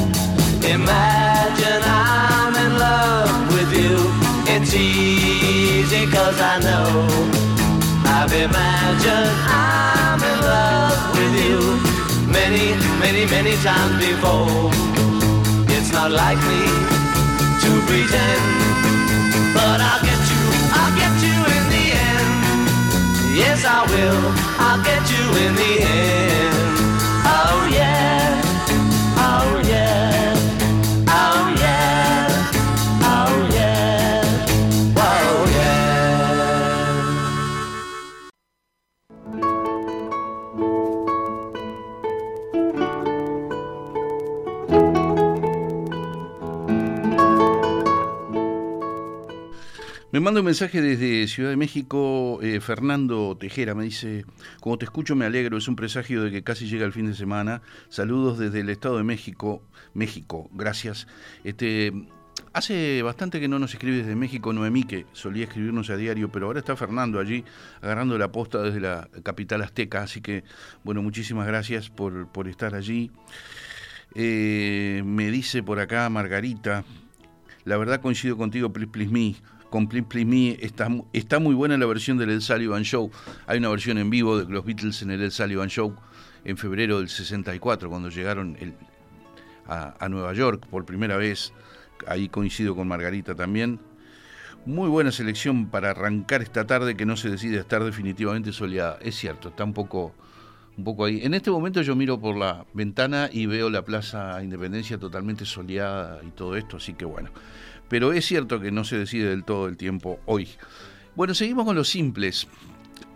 Imagine 0.76 1.82
I'm 1.86 2.54
in 2.66 2.72
love 2.88 3.54
with 3.56 3.72
you. 3.82 3.96
It's 4.54 4.74
easy 4.74 6.04
cause 6.16 6.40
I 6.54 6.56
know. 6.68 6.90
I've 8.18 8.34
imagined 8.34 9.36
I'm 9.48 10.22
in 10.32 10.40
love 10.54 11.02
with 11.18 11.34
you 11.46 11.60
many, 12.38 12.68
many, 13.04 13.24
many 13.36 13.56
times 13.68 13.96
before. 14.04 14.72
It's 15.76 15.92
not 15.92 16.12
like 16.12 16.40
me 16.50 16.99
pretend, 17.90 18.44
but 19.52 19.82
I'll 19.82 20.04
get 20.06 20.22
you, 20.32 20.44
I'll 20.78 20.94
get 21.02 21.16
you 21.26 21.38
in 21.58 21.66
the 21.74 21.86
end. 22.08 23.36
Yes, 23.36 23.66
I 23.66 23.82
will, 23.90 24.26
I'll 24.66 24.84
get 24.84 25.04
you 25.10 25.26
in 25.44 25.56
the 25.56 25.72
end. 25.82 26.39
Me 50.20 50.26
manda 50.26 50.42
un 50.42 50.48
mensaje 50.48 50.82
desde 50.82 51.28
Ciudad 51.28 51.50
de 51.50 51.56
México, 51.56 52.40
eh, 52.42 52.60
Fernando 52.60 53.38
Tejera, 53.40 53.74
me 53.74 53.86
dice, 53.86 54.26
como 54.60 54.78
te 54.78 54.84
escucho 54.84 55.16
me 55.16 55.24
alegro, 55.24 55.58
es 55.58 55.70
un 55.70 55.78
presagio 55.78 56.22
de 56.22 56.30
que 56.30 56.44
casi 56.44 56.68
llega 56.68 56.86
el 56.86 56.92
fin 56.92 57.06
de 57.06 57.14
semana. 57.14 57.62
Saludos 57.88 58.38
desde 58.38 58.60
el 58.60 58.68
Estado 58.68 58.98
de 58.98 59.06
México, 59.06 59.64
México, 59.94 60.50
gracias. 60.52 61.08
Este, 61.46 61.94
hace 62.52 63.02
bastante 63.02 63.40
que 63.40 63.48
no 63.48 63.60
nos 63.60 63.74
escribe 63.74 64.00
desde 64.00 64.14
México 64.18 64.52
Noemí, 64.52 64.84
que 64.84 65.06
solía 65.14 65.46
escribirnos 65.46 65.90
a 65.90 65.96
diario, 65.96 66.30
pero 66.30 66.48
ahora 66.48 66.60
está 66.60 66.76
Fernando 66.76 67.18
allí 67.18 67.46
agarrando 67.82 68.18
la 68.18 68.30
posta 68.30 68.62
desde 68.62 68.82
la 68.82 69.08
capital 69.24 69.62
azteca, 69.62 70.02
así 70.02 70.20
que, 70.20 70.44
bueno, 70.84 71.02
muchísimas 71.02 71.48
gracias 71.48 71.90
por, 71.90 72.28
por 72.28 72.50
estar 72.50 72.76
allí. 72.76 73.10
Eh, 74.16 75.02
me 75.06 75.32
dice 75.32 75.64
por 75.64 75.80
acá 75.80 76.10
Margarita, 76.10 76.84
la 77.64 77.78
verdad 77.78 78.02
coincido 78.02 78.36
contigo, 78.36 78.74
Please 78.74 78.92
Please 78.92 79.12
Me 79.14 79.36
con 79.70 79.88
Please 79.88 80.26
Me. 80.26 80.58
Está, 80.62 80.90
está 81.14 81.40
muy 81.40 81.56
buena 81.56 81.78
la 81.78 81.86
versión 81.86 82.18
del 82.18 82.30
El 82.30 82.42
Sullivan 82.42 82.84
Show. 82.84 83.12
Hay 83.48 83.60
una 83.60 83.70
versión 83.70 83.98
en 83.98 84.10
vivo 84.10 84.38
de 84.38 84.52
los 84.52 84.66
Beatles 84.66 85.02
en 85.02 85.12
el 85.12 85.22
El 85.22 85.32
Sullivan 85.32 85.70
Show 85.70 85.96
en 86.46 86.58
febrero 86.58 87.00
del 87.00 87.10
64, 87.10 87.90
cuando 87.90 88.10
llegaron 88.10 88.58
a, 89.68 89.94
a, 90.00 90.10
Nueva 90.10 90.34
York 90.34 90.66
por 90.70 90.86
primera 90.86 91.18
vez. 91.18 91.54
Ahí 92.08 92.30
coincido 92.30 92.76
con 92.76 92.88
Margarita 92.88 93.36
también. 93.36 93.80
Muy 94.66 94.90
buena 94.90 95.12
selección 95.12 95.68
para 95.68 95.92
arrancar 95.92 96.42
esta 96.42 96.66
tarde 96.66 96.96
que 96.96 97.06
no 97.06 97.18
se 97.18 97.30
decide 97.30 97.60
estar 97.60 97.84
definitivamente 97.84 98.52
soleada. 98.52 98.98
Es 99.02 99.16
cierto, 99.16 99.50
está 99.50 99.64
un 99.64 99.74
poco, 99.74 100.14
un 100.78 100.84
poco 100.84 101.06
ahí. 101.06 101.22
En 101.24 101.34
este 101.34 101.52
momento 101.52 101.82
yo 101.82 101.96
miro 101.96 102.20
por 102.20 102.38
la 102.38 102.66
ventana 102.74 103.30
y 103.32 103.46
veo 103.46 103.70
la 103.70 103.84
Plaza 103.84 104.42
Independencia 104.44 104.98
totalmente 104.98 105.46
soleada 105.46 106.22
y 106.26 106.32
todo 106.32 106.56
esto, 106.56 106.78
así 106.78 106.94
que 106.94 107.06
bueno 107.06 107.30
pero 107.90 108.14
es 108.14 108.26
cierto 108.26 108.60
que 108.62 108.72
no 108.72 108.84
se 108.84 108.98
decide 108.98 109.30
del 109.30 109.44
todo 109.44 109.68
el 109.68 109.76
tiempo 109.76 110.20
hoy. 110.26 110.48
Bueno, 111.16 111.34
seguimos 111.34 111.66
con 111.66 111.76
los 111.76 111.90
simples. 111.90 112.48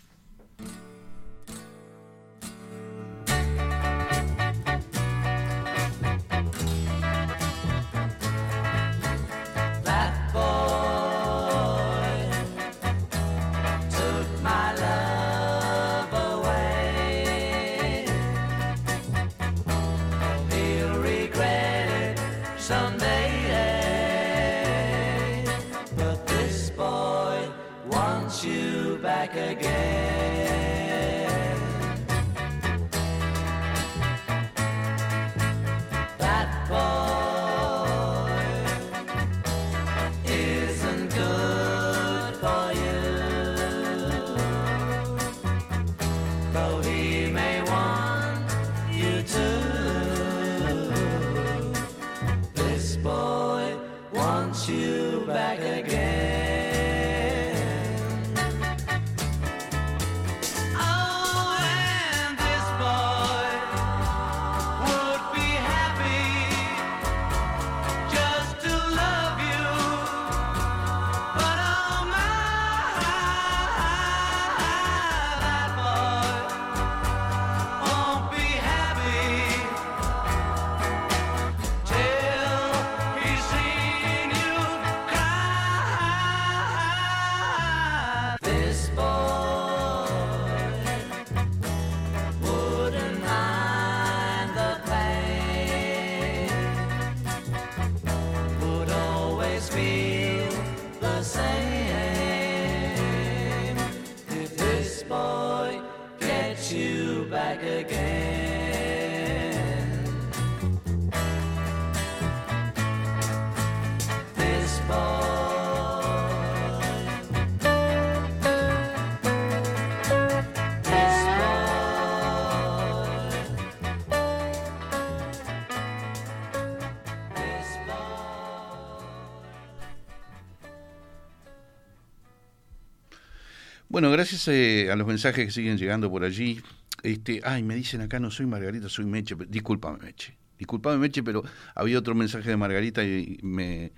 Bueno, 133.95 134.11
gracias 134.11 134.49
eh, 134.49 134.89
a 134.91 134.97
los 134.97 135.07
mensajes 135.07 135.45
que 135.45 135.51
siguen 135.51 135.77
llegando 135.77 136.11
por 136.11 136.25
allí. 136.25 136.61
Este, 137.01 137.39
ay, 137.45 137.63
me 137.63 137.75
dicen 137.75 138.01
acá, 138.01 138.19
no 138.19 138.29
soy 138.29 138.45
Margarita, 138.45 138.89
soy 138.89 139.05
Meche. 139.05 139.37
Discúlpame, 139.47 139.99
Meche. 139.99 140.35
Discúlpame, 140.59 140.97
Meche, 140.97 141.23
pero 141.23 141.45
había 141.75 141.97
otro 141.97 142.13
mensaje 142.13 142.49
de 142.49 142.57
Margarita 142.57 143.05
y 143.05 143.39
me, 143.41 143.93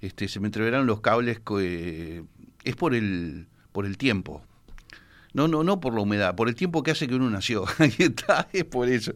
este, 0.00 0.28
se 0.28 0.40
me 0.40 0.46
entreveraron 0.46 0.86
los 0.86 1.02
cables. 1.02 1.38
Que, 1.40 2.24
es 2.64 2.76
por 2.76 2.94
el, 2.94 3.46
por 3.72 3.84
el 3.84 3.98
tiempo. 3.98 4.42
No, 5.34 5.48
no, 5.48 5.62
no 5.62 5.80
por 5.80 5.92
la 5.92 6.00
humedad, 6.00 6.34
por 6.34 6.48
el 6.48 6.54
tiempo 6.54 6.82
que 6.82 6.92
hace 6.92 7.06
que 7.06 7.14
uno 7.14 7.28
nació. 7.28 7.66
Ahí 7.78 7.94
está, 7.98 8.48
es 8.54 8.64
por 8.64 8.88
eso. 8.88 9.12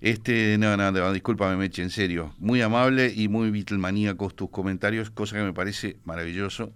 Este, 0.00 0.58
no, 0.58 0.76
no, 0.76 1.12
discúlpame, 1.12 1.56
Meche, 1.56 1.80
en 1.80 1.90
serio. 1.90 2.34
Muy 2.40 2.60
amable 2.60 3.12
y 3.14 3.28
muy 3.28 3.52
Beatlemaníacos 3.52 4.34
tus 4.34 4.50
comentarios, 4.50 5.10
cosa 5.10 5.36
que 5.36 5.44
me 5.44 5.52
parece 5.52 5.96
maravilloso. 6.04 6.72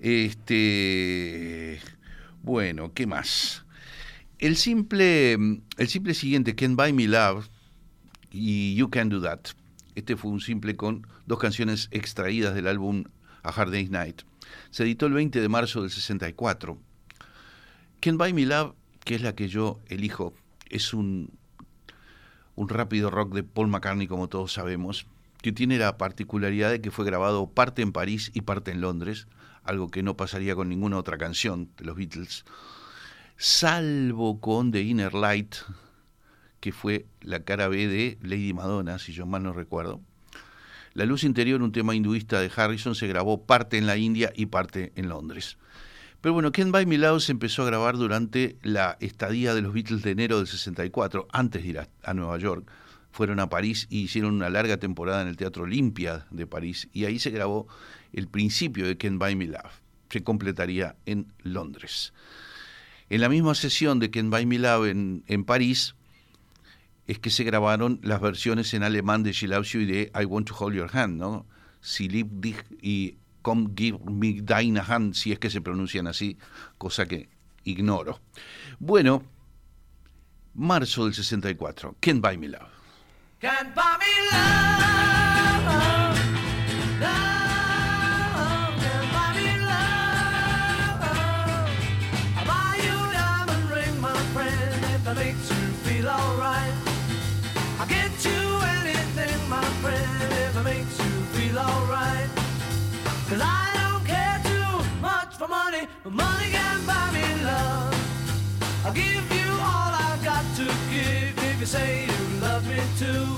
Este, 0.00 1.80
bueno, 2.42 2.92
¿qué 2.94 3.06
más? 3.06 3.64
El 4.38 4.56
simple, 4.56 5.32
el 5.32 5.88
simple 5.88 6.14
siguiente, 6.14 6.54
Can 6.54 6.76
Buy 6.76 6.92
Me 6.92 7.08
Love 7.08 7.48
y 8.30 8.74
You 8.76 8.90
Can 8.90 9.08
Do 9.08 9.20
That. 9.20 9.40
Este 9.96 10.16
fue 10.16 10.30
un 10.30 10.40
simple 10.40 10.76
con 10.76 11.06
dos 11.26 11.40
canciones 11.40 11.88
extraídas 11.90 12.54
del 12.54 12.68
álbum 12.68 13.04
A 13.42 13.48
Hard 13.48 13.72
Day's 13.72 13.90
Night. 13.90 14.22
Se 14.70 14.84
editó 14.84 15.06
el 15.06 15.14
20 15.14 15.40
de 15.40 15.48
marzo 15.48 15.82
del 15.82 15.90
64. 15.90 16.78
Can 18.00 18.16
Buy 18.16 18.32
Me 18.32 18.46
Love, 18.46 18.74
que 19.04 19.16
es 19.16 19.22
la 19.22 19.34
que 19.34 19.48
yo 19.48 19.80
elijo, 19.88 20.32
es 20.70 20.94
un, 20.94 21.32
un 22.54 22.68
rápido 22.68 23.10
rock 23.10 23.34
de 23.34 23.42
Paul 23.42 23.68
McCartney, 23.68 24.06
como 24.06 24.28
todos 24.28 24.52
sabemos, 24.52 25.06
que 25.42 25.52
tiene 25.52 25.78
la 25.78 25.98
particularidad 25.98 26.70
de 26.70 26.80
que 26.80 26.90
fue 26.90 27.04
grabado 27.04 27.50
parte 27.50 27.82
en 27.82 27.92
París 27.92 28.30
y 28.34 28.42
parte 28.42 28.70
en 28.70 28.80
Londres 28.80 29.26
algo 29.68 29.90
que 29.90 30.02
no 30.02 30.16
pasaría 30.16 30.54
con 30.54 30.68
ninguna 30.68 30.96
otra 30.96 31.18
canción 31.18 31.70
de 31.76 31.84
los 31.84 31.96
Beatles, 31.96 32.44
salvo 33.36 34.40
con 34.40 34.72
The 34.72 34.80
Inner 34.80 35.14
Light, 35.14 35.56
que 36.60 36.72
fue 36.72 37.06
la 37.20 37.40
cara 37.44 37.68
B 37.68 37.86
de 37.86 38.18
Lady 38.22 38.52
Madonna, 38.54 38.98
si 38.98 39.12
yo 39.12 39.26
mal 39.26 39.42
no 39.42 39.52
recuerdo. 39.52 40.00
La 40.94 41.04
luz 41.04 41.22
interior, 41.22 41.62
un 41.62 41.70
tema 41.70 41.94
hinduista 41.94 42.40
de 42.40 42.50
Harrison, 42.54 42.94
se 42.94 43.06
grabó 43.06 43.44
parte 43.44 43.76
en 43.76 43.86
la 43.86 43.98
India 43.98 44.32
y 44.34 44.46
parte 44.46 44.92
en 44.96 45.08
Londres. 45.08 45.58
Pero 46.20 46.32
bueno, 46.32 46.50
Ken 46.50 46.72
By 46.72 46.86
Me 46.86 46.98
se 47.20 47.30
empezó 47.30 47.62
a 47.62 47.66
grabar 47.66 47.96
durante 47.96 48.56
la 48.62 48.96
estadía 49.00 49.54
de 49.54 49.62
los 49.62 49.72
Beatles 49.72 50.02
de 50.02 50.10
enero 50.10 50.38
del 50.38 50.48
64, 50.48 51.28
antes 51.30 51.62
de 51.62 51.68
ir 51.68 51.78
a 51.78 52.14
Nueva 52.14 52.38
York 52.38 52.68
fueron 53.10 53.40
a 53.40 53.48
París 53.48 53.86
y 53.90 54.00
hicieron 54.00 54.34
una 54.34 54.50
larga 54.50 54.76
temporada 54.76 55.22
en 55.22 55.28
el 55.28 55.36
Teatro 55.36 55.64
Olimpia 55.64 56.26
de 56.30 56.46
París 56.46 56.88
y 56.92 57.04
ahí 57.04 57.18
se 57.18 57.30
grabó 57.30 57.66
el 58.12 58.28
principio 58.28 58.86
de 58.86 58.96
Can't 58.96 59.18
Buy 59.18 59.36
Me 59.36 59.46
Love. 59.46 59.82
Se 60.10 60.22
completaría 60.22 60.96
en 61.06 61.32
Londres. 61.42 62.12
En 63.10 63.20
la 63.20 63.28
misma 63.28 63.54
sesión 63.54 63.98
de 63.98 64.10
Can't 64.10 64.30
Buy 64.30 64.46
Me 64.46 64.58
Love 64.58 64.88
en, 64.88 65.24
en 65.26 65.44
París 65.44 65.94
es 67.06 67.18
que 67.18 67.30
se 67.30 67.42
grabaron 67.42 68.00
las 68.02 68.20
versiones 68.20 68.72
en 68.74 68.82
alemán 68.82 69.22
de 69.22 69.32
She 69.32 69.48
Loves 69.48 69.72
You 69.72 69.80
y 69.80 69.86
de 69.86 70.12
I 70.14 70.24
Want 70.26 70.48
to 70.48 70.54
Hold 70.54 70.76
Your 70.76 70.90
Hand, 70.92 71.18
¿no? 71.18 71.46
Si 71.80 72.08
lieb 72.08 72.28
dich 72.30 72.62
y 72.82 73.16
Come 73.40 73.70
Give 73.74 73.98
Me 74.04 74.42
Deine 74.42 74.80
Hand, 74.86 75.14
si 75.14 75.32
es 75.32 75.38
que 75.38 75.48
se 75.48 75.62
pronuncian 75.62 76.06
así, 76.06 76.36
cosa 76.76 77.06
que 77.06 77.30
ignoro. 77.64 78.20
Bueno, 78.78 79.22
marzo 80.54 81.06
del 81.06 81.14
64, 81.14 81.96
Can't 81.98 82.20
Buy 82.20 82.36
Me 82.36 82.48
Love. 82.48 82.77
Can't 83.40 83.72
buy 83.72 83.96
me 84.00 84.12
love. 84.32 85.62
Love 87.00 88.74
can't 88.82 89.12
buy 89.14 89.32
me 89.38 89.48
love. 89.62 90.98
I'll 92.36 92.46
buy 92.50 92.74
you 92.82 92.96
a 92.98 93.12
diamond 93.14 93.70
ring, 93.70 94.00
my 94.00 94.18
friend, 94.34 94.84
if 94.92 95.04
that 95.04 95.14
makes 95.14 95.48
you 95.50 95.66
feel 95.86 96.08
alright. 96.08 96.74
I'll 97.78 97.86
get 97.86 98.10
you 98.24 98.42
anything, 98.82 99.48
my 99.48 99.62
friend, 99.82 100.32
if 100.32 100.56
it 100.56 100.64
makes 100.64 100.98
you 100.98 101.12
feel 101.30 101.60
alright. 101.60 102.28
Cause 103.28 103.40
I 103.40 103.70
don't 103.78 104.04
care 104.04 104.40
too 104.50 104.82
much 105.00 105.36
for 105.36 105.46
money, 105.46 105.86
but 106.02 106.12
money 106.12 106.50
can 106.50 106.84
buy 106.84 107.08
me 107.12 107.44
love. 107.44 107.94
I'll 108.84 108.92
give 108.92 109.30
you 109.30 109.48
all 109.62 109.94
I've 109.94 110.24
got 110.24 110.44
to 110.56 110.64
give 110.90 111.38
if 111.38 111.60
you 111.60 111.66
say 111.66 112.07
too. 112.98 113.28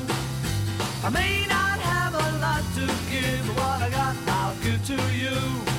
I 1.04 1.10
may 1.10 1.44
not 1.46 1.78
have 1.80 2.14
a 2.14 2.28
lot 2.40 2.64
to 2.76 2.86
give 3.10 3.46
but 3.46 3.56
what 3.56 3.82
I 3.82 3.90
got, 3.90 4.16
I'll 4.26 4.56
give 4.62 4.82
to 4.86 4.96
you. 5.12 5.69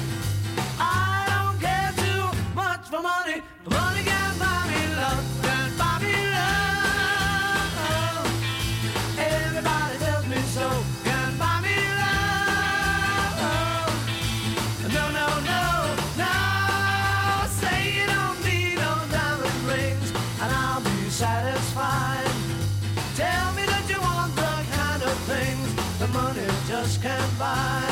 Bye. 27.39 27.90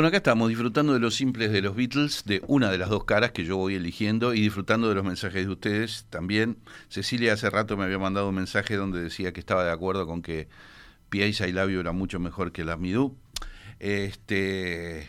Bueno, 0.00 0.08
acá 0.08 0.16
estamos 0.16 0.48
disfrutando 0.48 0.94
de 0.94 0.98
los 0.98 1.14
simples 1.14 1.52
de 1.52 1.60
los 1.60 1.76
Beatles, 1.76 2.24
de 2.24 2.42
una 2.46 2.70
de 2.70 2.78
las 2.78 2.88
dos 2.88 3.04
caras 3.04 3.32
que 3.32 3.44
yo 3.44 3.58
voy 3.58 3.74
eligiendo 3.74 4.32
y 4.32 4.40
disfrutando 4.40 4.88
de 4.88 4.94
los 4.94 5.04
mensajes 5.04 5.44
de 5.44 5.52
ustedes 5.52 6.06
también. 6.08 6.56
Cecilia 6.88 7.34
hace 7.34 7.50
rato 7.50 7.76
me 7.76 7.84
había 7.84 7.98
mandado 7.98 8.30
un 8.30 8.34
mensaje 8.34 8.76
donde 8.76 9.02
decía 9.02 9.34
que 9.34 9.40
estaba 9.40 9.62
de 9.62 9.70
acuerdo 9.70 10.06
con 10.06 10.22
que 10.22 10.48
I 11.12 11.52
Love 11.52 11.70
You 11.70 11.80
era 11.80 11.92
mucho 11.92 12.18
mejor 12.18 12.50
que 12.50 12.64
la 12.64 12.78
Midú. 12.78 13.14
Este, 13.78 15.06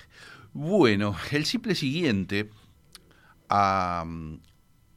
bueno, 0.52 1.16
el 1.32 1.46
simple 1.46 1.76
siguiente 1.76 2.50
a, 3.48 4.04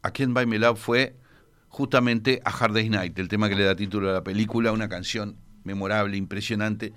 a 0.03 0.11
Can't 0.11 0.35
Buy 0.35 0.47
Me 0.47 0.59
Love 0.59 0.77
fue 0.77 1.15
justamente 1.69 2.43
a 2.45 2.51
Hard 2.51 2.75
Day's 2.75 2.91
Night, 2.91 3.17
el 3.21 3.29
tema 3.29 3.49
que 3.49 3.55
le 3.55 3.63
da 3.63 3.77
título 3.77 4.11
a 4.11 4.13
la 4.13 4.25
película, 4.25 4.73
una 4.73 4.89
canción 4.89 5.37
memorable, 5.63 6.17
impresionante. 6.17 6.93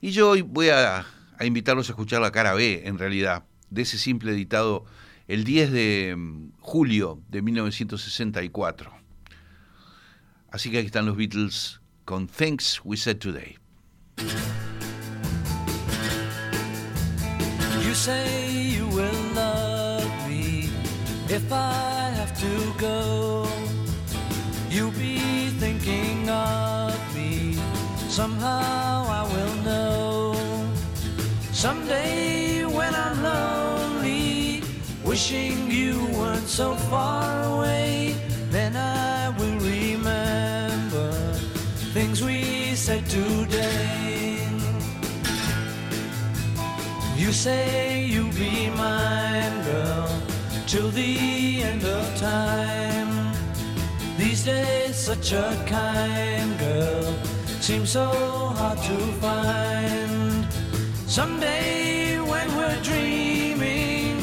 Y 0.00 0.12
yo 0.12 0.30
hoy 0.30 0.42
voy 0.42 0.68
a, 0.68 1.04
a 1.38 1.44
invitarlos 1.44 1.88
a 1.88 1.92
escuchar 1.92 2.20
la 2.20 2.32
cara 2.32 2.54
B, 2.54 2.82
en 2.84 2.98
realidad, 2.98 3.44
de 3.70 3.82
ese 3.82 3.98
simple 3.98 4.32
editado 4.32 4.84
el 5.28 5.44
10 5.44 5.72
de 5.72 6.14
mm, 6.16 6.52
julio 6.60 7.20
de 7.28 7.42
1964. 7.42 8.92
Así 10.50 10.70
que 10.70 10.78
aquí 10.78 10.86
están 10.86 11.06
los 11.06 11.16
Beatles 11.16 11.80
con 12.04 12.26
Things 12.26 12.80
We 12.84 12.96
Said 12.96 13.18
Today. 13.18 13.58
You 17.86 17.94
say 17.94 18.76
you 18.76 18.86
will 18.88 19.34
love 19.34 20.04
me 20.28 20.70
if 21.28 21.52
I 21.52 22.10
have 22.16 22.34
to 22.40 22.74
go. 22.78 23.46
You'll 24.70 24.90
be 24.92 25.50
thinking 25.58 26.28
of 26.28 26.94
me. 27.14 27.56
Somehow. 28.08 28.97
Someday 31.58 32.64
when 32.66 32.94
I'm 32.94 33.20
lonely, 33.20 34.62
wishing 35.04 35.68
you 35.68 36.06
weren't 36.16 36.46
so 36.46 36.76
far 36.76 37.42
away, 37.52 38.14
then 38.48 38.76
I 38.76 39.30
will 39.36 39.58
remember 39.58 41.10
things 41.92 42.22
we 42.22 42.76
said 42.76 43.04
today. 43.06 44.38
You 47.16 47.32
say 47.32 48.04
you'll 48.04 48.32
be 48.34 48.70
mine, 48.70 49.64
girl, 49.64 50.22
till 50.68 50.90
the 50.92 51.64
end 51.64 51.82
of 51.82 52.04
time. 52.20 53.34
These 54.16 54.44
days, 54.44 54.94
such 54.94 55.32
a 55.32 55.60
kind 55.66 56.56
girl 56.56 57.14
seems 57.60 57.90
so 57.90 58.06
hard 58.54 58.78
to 58.78 58.96
find. 59.20 60.07
Someday, 61.08 62.20
when 62.20 62.54
we're 62.54 62.82
dreaming, 62.82 64.22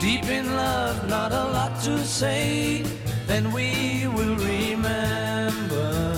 deep 0.00 0.24
in 0.24 0.56
love, 0.56 1.06
not 1.06 1.32
a 1.32 1.44
lot 1.52 1.78
to 1.82 1.98
say, 1.98 2.82
then 3.26 3.52
we 3.52 4.06
will 4.06 4.34
remember 4.36 6.14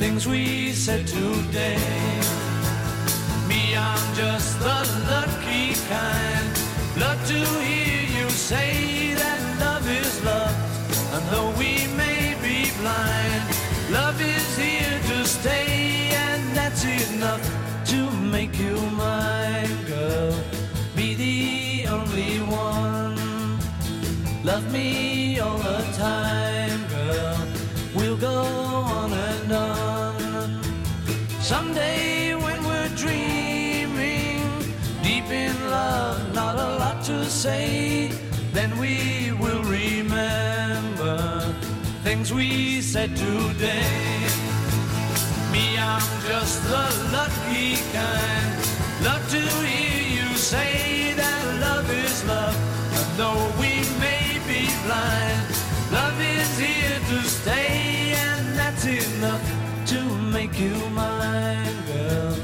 things 0.00 0.26
we 0.26 0.72
said 0.72 1.06
today. 1.06 1.78
Me, 3.48 3.76
I'm 3.76 4.14
just 4.16 4.58
the 4.58 4.82
lucky 5.14 5.74
kind. 5.94 6.46
Love 6.98 7.24
to 7.28 7.38
hear 7.62 8.02
you 8.18 8.28
say 8.30 9.14
that 9.14 9.40
love 9.60 9.88
is 9.88 10.24
love. 10.24 10.56
And 11.14 11.24
though 11.30 11.50
we 11.56 11.86
may 11.96 12.34
be 12.42 12.72
blind, 12.80 13.44
love 13.92 14.20
is 14.20 14.58
here 14.58 15.00
to 15.10 15.24
stay, 15.24 16.10
and 16.12 16.42
that's 16.56 16.84
enough 16.84 17.44
to 17.86 18.10
make 18.10 18.58
you 18.58 18.74
mine, 18.90 19.35
Love 24.56 24.72
me 24.72 25.38
all 25.38 25.58
the 25.58 25.82
time, 25.98 26.80
girl. 26.88 27.36
We'll 27.94 28.16
go 28.16 28.40
on 28.40 29.12
and 29.12 29.52
on. 29.52 30.62
Someday 31.42 32.34
when 32.34 32.64
we're 32.64 32.88
dreaming, 32.96 34.40
deep 35.02 35.28
in 35.30 35.54
love, 35.70 36.34
not 36.34 36.54
a 36.54 36.78
lot 36.78 37.04
to 37.04 37.26
say, 37.26 38.10
then 38.54 38.78
we 38.78 39.30
will 39.38 39.62
remember 39.64 41.18
things 42.02 42.32
we 42.32 42.80
said 42.80 43.14
today. 43.14 44.24
Me, 45.52 45.76
I'm 45.76 46.08
just 46.30 46.62
the 46.72 46.86
lucky 47.12 47.76
kind. 47.92 48.56
Love 49.04 49.24
to 49.32 49.40
hear 49.66 50.00
you 50.18 50.34
say 50.34 51.12
that 51.12 51.44
love 51.60 51.90
is 51.90 52.24
love. 52.24 52.56
Though 53.18 53.52
we 53.60 53.80
may 54.00 54.15
blind, 54.86 55.46
love 55.90 56.18
is 56.20 56.58
here 56.58 56.98
to 57.10 57.18
stay, 57.22 58.14
and 58.26 58.56
that's 58.58 58.84
enough 58.86 59.44
to 59.86 60.00
make 60.36 60.58
you 60.58 60.76
mine, 60.90 61.76
girl. 61.90 62.36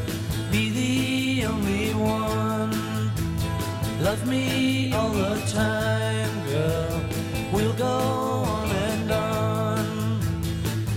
Be 0.50 0.62
the 0.81 1.46
only 1.46 1.94
one. 1.94 2.74
Love 4.00 4.26
me 4.26 4.92
all 4.92 5.11
the 5.11 5.37
time, 5.62 6.35
girl. 6.52 6.96
We'll 7.52 7.76
go 7.88 7.96
on 8.57 8.68
and 8.88 9.11
on. 9.11 9.85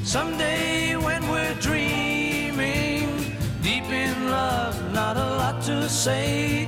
Someday 0.03 0.95
when 0.95 1.21
we're 1.29 1.57
dreaming, 1.69 3.05
deep 3.61 3.87
in 4.05 4.15
love, 4.31 4.75
not 4.93 5.15
a 5.17 5.27
lot 5.41 5.61
to 5.69 5.87
say, 5.87 6.64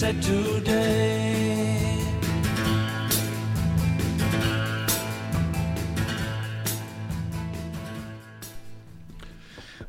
today. 0.00 1.28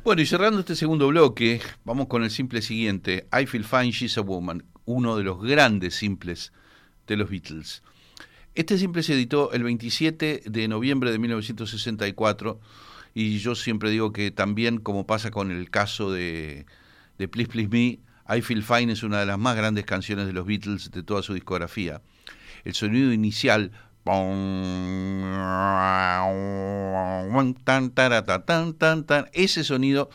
Bueno, 0.02 0.22
y 0.22 0.26
cerrando 0.26 0.60
este 0.60 0.74
segundo 0.74 1.06
bloque, 1.08 1.60
vamos 1.84 2.08
con 2.08 2.24
el 2.24 2.30
simple 2.30 2.62
siguiente, 2.62 3.28
I 3.32 3.46
Feel 3.46 3.64
Fine, 3.64 3.92
She's 3.92 4.18
a 4.18 4.22
Woman, 4.22 4.64
uno 4.84 5.16
de 5.16 5.22
los 5.22 5.40
grandes 5.40 5.94
simples 5.94 6.52
de 7.06 7.16
los 7.16 7.30
Beatles. 7.30 7.84
Este 8.56 8.78
simple 8.78 9.04
se 9.04 9.14
editó 9.14 9.52
el 9.52 9.62
27 9.62 10.42
de 10.46 10.68
noviembre 10.68 11.12
de 11.12 11.20
1964 11.20 12.60
y 13.14 13.38
yo 13.38 13.54
siempre 13.54 13.90
digo 13.90 14.12
que 14.12 14.32
también, 14.32 14.78
como 14.78 15.06
pasa 15.06 15.30
con 15.30 15.52
el 15.52 15.70
caso 15.70 16.10
de, 16.10 16.66
de 17.18 17.28
Please 17.28 17.50
Please 17.50 17.68
Me, 17.68 18.09
I 18.32 18.42
Feel 18.42 18.62
Fine 18.62 18.92
es 18.92 19.02
una 19.02 19.18
de 19.20 19.26
las 19.26 19.38
más 19.38 19.56
grandes 19.56 19.84
canciones 19.84 20.26
de 20.26 20.32
los 20.32 20.46
Beatles 20.46 20.90
de 20.92 21.02
toda 21.02 21.22
su 21.22 21.34
discografía. 21.34 22.00
El 22.64 22.74
sonido 22.74 23.12
inicial 23.12 23.72
ese 29.32 29.64
sonido 29.64 30.10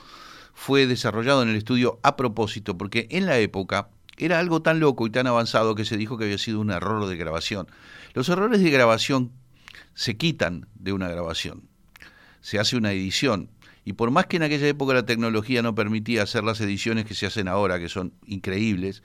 fue 0.53 0.87
desarrollado 0.87 1.43
en 1.43 1.49
el 1.49 1.55
estudio 1.55 1.99
a 2.03 2.15
propósito, 2.15 2.77
porque 2.77 3.07
en 3.11 3.25
la 3.25 3.37
época 3.37 3.89
era 4.17 4.39
algo 4.39 4.61
tan 4.61 4.79
loco 4.79 5.05
y 5.05 5.09
tan 5.09 5.27
avanzado 5.27 5.75
que 5.75 5.85
se 5.85 5.97
dijo 5.97 6.17
que 6.17 6.23
había 6.23 6.37
sido 6.37 6.61
un 6.61 6.71
error 6.71 7.05
de 7.07 7.17
grabación. 7.17 7.67
Los 8.13 8.29
errores 8.29 8.61
de 8.61 8.71
grabación 8.71 9.31
se 9.93 10.17
quitan 10.17 10.67
de 10.75 10.93
una 10.93 11.09
grabación, 11.09 11.67
se 12.41 12.59
hace 12.59 12.77
una 12.77 12.91
edición. 12.91 13.49
Y 13.85 13.93
por 13.93 14.09
más 14.09 14.25
que 14.25 14.37
en 14.37 14.43
aquella 14.43 14.67
época 14.67 14.95
la 14.95 15.05
tecnología 15.05 15.61
no 15.61 15.75
permitía 15.75 16.23
hacer 16.23 16.43
las 16.43 16.59
ediciones 16.59 17.05
que 17.05 17.13
se 17.13 17.27
hacen 17.27 17.47
ahora, 17.47 17.79
que 17.79 17.87
son 17.87 18.13
increíbles, 18.25 19.03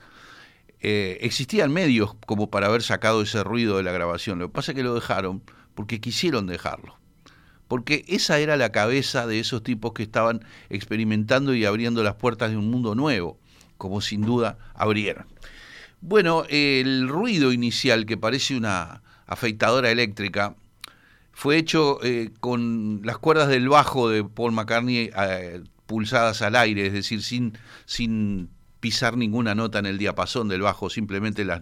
eh, 0.79 1.19
existían 1.21 1.71
medios 1.71 2.15
como 2.25 2.49
para 2.49 2.65
haber 2.65 2.81
sacado 2.81 3.21
ese 3.21 3.43
ruido 3.43 3.77
de 3.77 3.83
la 3.83 3.91
grabación. 3.91 4.39
Lo 4.39 4.47
que 4.47 4.53
pasa 4.53 4.71
es 4.71 4.75
que 4.75 4.83
lo 4.83 4.95
dejaron 4.95 5.43
porque 5.75 6.01
quisieron 6.01 6.47
dejarlo. 6.47 6.97
Porque 7.67 8.03
esa 8.07 8.39
era 8.39 8.57
la 8.57 8.71
cabeza 8.71 9.27
de 9.27 9.39
esos 9.39 9.61
tipos 9.61 9.93
que 9.93 10.01
estaban 10.01 10.43
experimentando 10.69 11.53
y 11.53 11.63
abriendo 11.63 12.03
las 12.03 12.15
puertas 12.15 12.49
de 12.49 12.57
un 12.57 12.69
mundo 12.71 12.95
nuevo, 12.95 13.39
como 13.77 14.01
sin 14.01 14.23
duda 14.23 14.57
abrieron. 14.73 15.27
Bueno, 16.01 16.43
el 16.49 17.07
ruido 17.07 17.53
inicial 17.53 18.07
que 18.07 18.17
parece 18.17 18.57
una 18.57 19.03
afeitadora 19.27 19.91
eléctrica 19.91 20.55
fue 21.31 21.57
hecho 21.57 21.99
eh, 22.03 22.31
con 22.39 23.01
las 23.03 23.17
cuerdas 23.17 23.47
del 23.47 23.69
bajo 23.69 24.09
de 24.09 24.23
Paul 24.23 24.51
McCartney 24.51 25.09
eh, 25.15 25.63
pulsadas 25.85 26.41
al 26.41 26.55
aire, 26.55 26.87
es 26.87 26.93
decir, 26.93 27.23
sin, 27.23 27.57
sin 27.85 28.49
pisar 28.79 29.17
ninguna 29.17 29.55
nota 29.55 29.79
en 29.79 29.85
el 29.85 29.97
diapasón 29.97 30.47
del 30.47 30.61
bajo, 30.61 30.89
simplemente 30.89 31.45
las, 31.45 31.61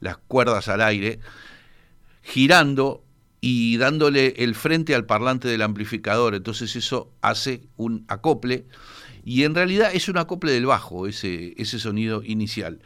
las 0.00 0.16
cuerdas 0.18 0.68
al 0.68 0.82
aire, 0.82 1.20
girando 2.22 3.02
y 3.40 3.76
dándole 3.76 4.34
el 4.38 4.54
frente 4.54 4.94
al 4.94 5.06
parlante 5.06 5.48
del 5.48 5.62
amplificador. 5.62 6.34
Entonces 6.34 6.74
eso 6.76 7.12
hace 7.20 7.62
un 7.76 8.04
acople 8.08 8.66
y 9.24 9.44
en 9.44 9.54
realidad 9.54 9.90
es 9.92 10.08
un 10.08 10.18
acople 10.18 10.52
del 10.52 10.66
bajo, 10.66 11.06
ese, 11.06 11.54
ese 11.56 11.78
sonido 11.78 12.22
inicial. 12.22 12.80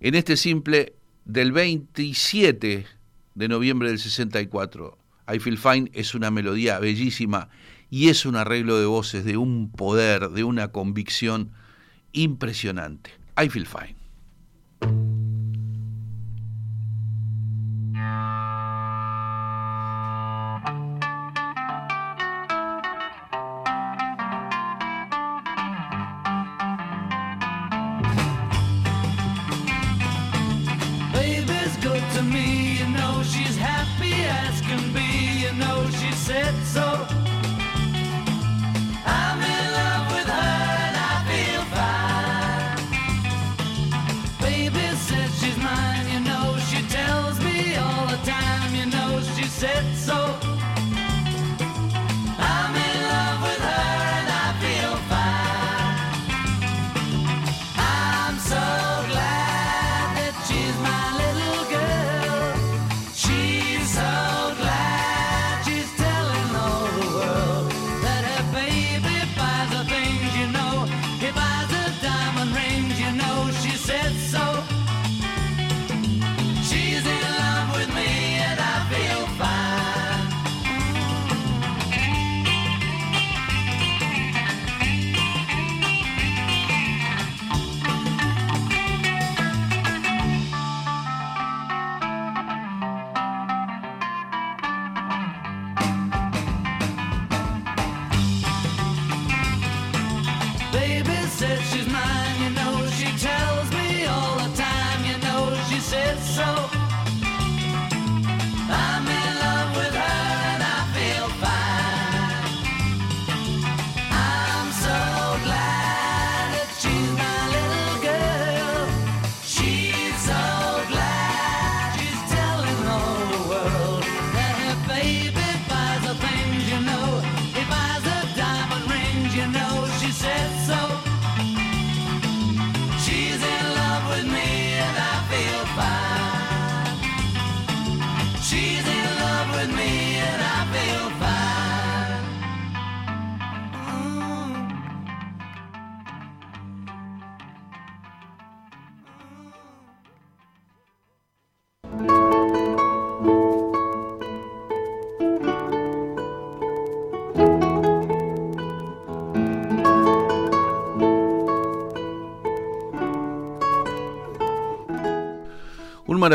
En 0.00 0.14
este 0.14 0.36
simple 0.36 0.94
del 1.24 1.52
27 1.52 2.86
de 3.34 3.48
noviembre 3.48 3.88
del 3.88 3.98
64, 3.98 4.98
I 5.28 5.38
Feel 5.38 5.58
Fine 5.58 5.90
es 5.92 6.14
una 6.14 6.30
melodía 6.30 6.78
bellísima 6.78 7.50
y 7.90 8.08
es 8.08 8.24
un 8.24 8.36
arreglo 8.36 8.78
de 8.78 8.86
voces 8.86 9.24
de 9.24 9.36
un 9.36 9.70
poder, 9.70 10.30
de 10.30 10.44
una 10.44 10.72
convicción 10.72 11.52
impresionante. 12.12 13.10
I 13.36 13.48
feel 13.48 13.66
fine. 13.66 13.97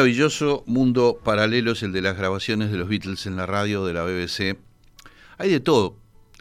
Maravilloso 0.04 0.66
mundo 0.68 1.22
paralelo 1.24 1.72
es 1.72 1.82
el 1.82 1.94
de 1.94 2.02
las 2.02 2.18
grabaciones 2.18 2.70
de 2.70 2.78
los 2.78 2.90
Beatles 2.90 3.26
en 3.26 3.38
la 3.38 3.46
radio 3.46 3.86
de 3.86 3.94
la 3.94 4.04
BBC. 4.04 4.58
Hay 5.38 5.50
de 5.50 5.62
todo. 5.62 5.96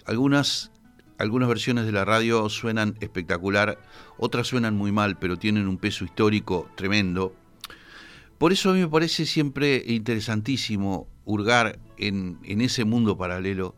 Algunas, 0.05 0.73
algunas 1.17 1.49
versiones 1.49 1.87
de 1.87 1.93
la 1.93 2.05
radio 2.05 2.49
suenan 2.49 2.97
espectacular, 2.99 3.79
otras 4.19 4.49
suenan 4.49 4.75
muy 4.75 4.91
mal, 4.91 5.17
pero 5.17 5.39
tienen 5.39 5.69
un 5.69 5.79
peso 5.79 6.05
histórico 6.05 6.69
tremendo. 6.75 7.37
Por 8.37 8.53
eso 8.53 8.71
a 8.71 8.73
mí 8.73 8.81
me 8.81 8.89
parece 8.89 9.27
siempre 9.27 9.81
interesantísimo 9.87 11.07
hurgar 11.25 11.79
en, 11.99 12.41
en 12.43 12.63
ese 12.63 12.85
mundo 12.85 13.17
paralelo 13.17 13.77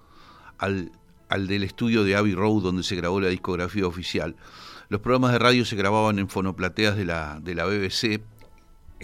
al, 0.57 0.93
al 1.29 1.47
del 1.47 1.63
estudio 1.63 2.05
de 2.05 2.17
Abbey 2.17 2.35
Road 2.35 2.63
donde 2.63 2.85
se 2.85 2.97
grabó 2.97 3.21
la 3.21 3.29
discografía 3.29 3.87
oficial. 3.87 4.35
Los 4.89 5.03
programas 5.03 5.33
de 5.33 5.41
radio 5.41 5.67
se 5.67 5.77
grababan 5.77 6.19
en 6.19 6.31
fonoplateas 6.31 6.97
de 6.97 7.05
la, 7.05 7.39
de 7.43 7.55
la 7.55 7.67
BBC, 7.67 8.23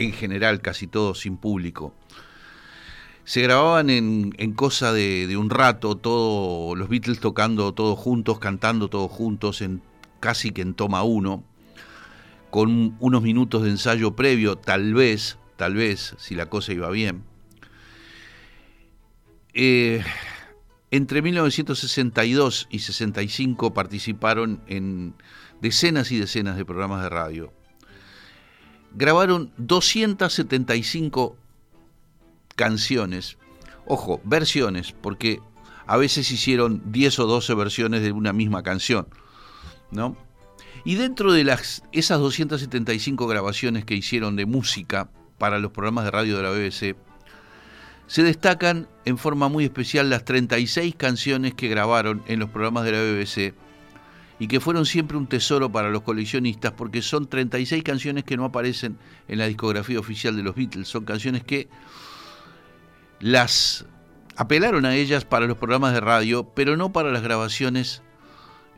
en 0.05 0.13
general 0.13 0.61
casi 0.61 0.87
todos 0.87 1.21
sin 1.21 1.37
público. 1.37 1.95
Se 3.25 3.43
grababan 3.43 3.91
en, 3.91 4.53
cosa 4.55 4.93
de, 4.93 5.27
de, 5.27 5.37
un 5.37 5.51
rato, 5.51 5.97
todos 5.97 6.77
los 6.77 6.89
Beatles 6.89 7.21
tocando 7.21 7.73
todos 7.73 7.99
juntos, 7.99 8.39
cantando 8.39 8.89
todos 8.89 9.11
juntos, 9.11 9.61
en 9.63 9.83
casi 10.19 10.51
que 10.51 10.63
en 10.63 10.75
toma 10.75 11.03
uno, 11.03 11.45
con 12.51 12.97
unos 12.99 13.23
minutos 13.23 13.63
de 13.63 13.71
ensayo 13.71 14.17
previo, 14.17 14.57
tal 14.57 14.95
vez, 14.95 15.39
tal 15.57 15.75
vez, 15.75 16.15
si 16.19 16.35
la 16.35 16.47
cosa 16.47 16.73
iba 16.73 16.91
bien. 16.91 17.23
eh, 19.55 20.03
entre 20.91 21.23
1962 21.23 22.67
y 22.71 22.81
65 22.81 23.73
participaron 23.73 24.61
en 24.67 25.15
decenas 25.61 26.11
y 26.11 26.19
decenas 26.19 26.57
de 26.57 26.65
programas 26.65 27.03
de 27.03 27.09
radio. 27.09 27.53
Grabaron 28.95 29.53
275 29.57 31.37
canciones, 32.57 33.39
ojo, 33.87 34.21
versiones, 34.25 34.93
porque 35.01 35.41
a 35.87 35.97
veces 35.97 36.31
hicieron 36.31 36.83
10 36.93 37.19
o 37.21 37.27
12 37.27 37.55
versiones 37.55 38.03
de 38.03 38.13
una 38.13 38.33
misma 38.33 38.63
canción, 38.63 39.09
¿no? 39.91 40.17
Y 40.85 40.95
dentro 40.95 41.33
de 41.33 41.45
las, 41.45 41.83
esas 41.93 42.19
275 42.19 43.27
grabaciones 43.27 43.85
que 43.85 43.95
hicieron 43.95 44.37
de 44.37 44.47
música 44.47 45.11
para 45.39 45.59
los 45.59 45.73
programas 45.73 46.05
de 46.05 46.11
radio 46.11 46.37
de 46.37 46.43
la 46.43 46.51
BBC, 46.51 46.97
se 48.07 48.23
destacan 48.23 48.89
en 49.05 49.19
forma 49.19 49.49
muy 49.49 49.65
especial 49.65 50.11
las 50.11 50.25
36 50.25 50.95
canciones 50.97 51.55
que 51.55 51.69
grabaron 51.69 52.23
en 52.27 52.41
los 52.41 52.51
programas 52.51 52.85
de 52.85 52.93
la 52.93 52.99
BBC 52.99 53.55
y 54.41 54.49
que 54.49 54.59
fueron 54.59 54.87
siempre 54.87 55.19
un 55.19 55.27
tesoro 55.27 55.71
para 55.71 55.91
los 55.91 56.03
coleccionistas 56.03 56.73
porque 56.73 57.03
son 57.03 57.29
36 57.29 57.85
canciones 57.85 58.25
que 58.25 58.39
no 58.39 58.47
aparecen 58.47 58.97
en 59.29 59.39
la 59.39 59.47
discografía 59.47 60.01
oficial 60.01 60.35
de 60.35 60.43
los 60.43 60.57
Beatles, 60.57 60.89
son 60.89 61.05
canciones 61.05 61.45
que 61.45 61.69
las 63.21 63.85
apelaron 64.37 64.87
a 64.87 64.97
ellas 64.97 65.27
para 65.27 65.47
los 65.47 65.59
programas 65.59 65.93
de 65.93 66.01
radio, 66.01 66.45
pero 66.55 66.79
no 66.79 66.91
para 66.91 67.13
las 67.13 67.23
grabaciones 67.23 68.03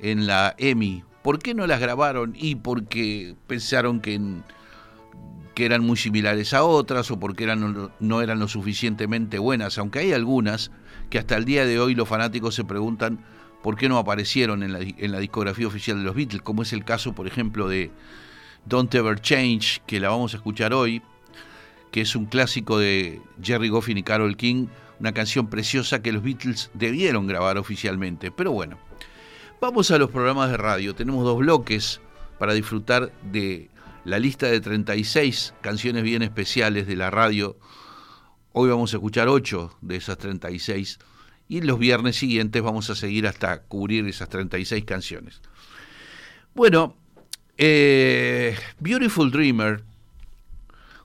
en 0.00 0.26
la 0.26 0.56
EMI. 0.58 1.04
¿Por 1.22 1.38
qué 1.38 1.54
no 1.54 1.68
las 1.68 1.80
grabaron? 1.80 2.32
Y 2.36 2.56
porque 2.56 3.36
pensaron 3.46 4.00
que, 4.00 4.20
que 5.54 5.64
eran 5.64 5.84
muy 5.84 5.96
similares 5.96 6.54
a 6.54 6.64
otras 6.64 7.08
o 7.12 7.20
porque 7.20 7.44
eran, 7.44 7.92
no 8.00 8.20
eran 8.20 8.40
lo 8.40 8.48
suficientemente 8.48 9.38
buenas, 9.38 9.78
aunque 9.78 10.00
hay 10.00 10.12
algunas 10.12 10.72
que 11.08 11.20
hasta 11.20 11.36
el 11.36 11.44
día 11.44 11.64
de 11.64 11.78
hoy 11.78 11.94
los 11.94 12.08
fanáticos 12.08 12.56
se 12.56 12.64
preguntan 12.64 13.24
por 13.62 13.76
qué 13.76 13.88
no 13.88 13.98
aparecieron 13.98 14.62
en 14.62 14.72
la, 14.72 14.80
en 14.80 15.12
la 15.12 15.18
discografía 15.18 15.66
oficial 15.66 15.98
de 15.98 16.04
los 16.04 16.14
Beatles, 16.14 16.42
como 16.42 16.62
es 16.62 16.72
el 16.72 16.84
caso, 16.84 17.14
por 17.14 17.26
ejemplo, 17.26 17.68
de 17.68 17.90
Don't 18.64 18.94
Ever 18.94 19.20
Change, 19.20 19.82
que 19.86 20.00
la 20.00 20.08
vamos 20.08 20.34
a 20.34 20.38
escuchar 20.38 20.72
hoy, 20.72 21.02
que 21.90 22.00
es 22.00 22.16
un 22.16 22.26
clásico 22.26 22.78
de 22.78 23.20
Jerry 23.42 23.68
Goffin 23.68 23.98
y 23.98 24.02
Carol 24.02 24.36
King, 24.36 24.66
una 24.98 25.12
canción 25.12 25.48
preciosa 25.48 26.02
que 26.02 26.12
los 26.12 26.22
Beatles 26.22 26.70
debieron 26.74 27.26
grabar 27.26 27.58
oficialmente. 27.58 28.30
Pero 28.30 28.52
bueno, 28.52 28.78
vamos 29.60 29.90
a 29.90 29.98
los 29.98 30.10
programas 30.10 30.50
de 30.50 30.56
radio. 30.56 30.94
Tenemos 30.94 31.24
dos 31.24 31.38
bloques 31.38 32.00
para 32.38 32.54
disfrutar 32.54 33.12
de 33.30 33.68
la 34.04 34.18
lista 34.18 34.46
de 34.46 34.60
36 34.60 35.54
canciones 35.60 36.02
bien 36.02 36.22
especiales 36.22 36.86
de 36.86 36.96
la 36.96 37.10
radio. 37.10 37.56
Hoy 38.52 38.70
vamos 38.70 38.92
a 38.92 38.96
escuchar 38.96 39.28
8 39.28 39.78
de 39.80 39.96
esas 39.96 40.18
36 40.18 40.98
y 41.52 41.60
los 41.60 41.78
viernes 41.78 42.16
siguientes 42.16 42.62
vamos 42.62 42.88
a 42.88 42.94
seguir 42.94 43.26
hasta 43.26 43.60
cubrir 43.64 44.06
esas 44.06 44.30
36 44.30 44.86
canciones. 44.86 45.42
Bueno, 46.54 46.96
eh, 47.58 48.56
Beautiful 48.80 49.30
Dreamer 49.30 49.84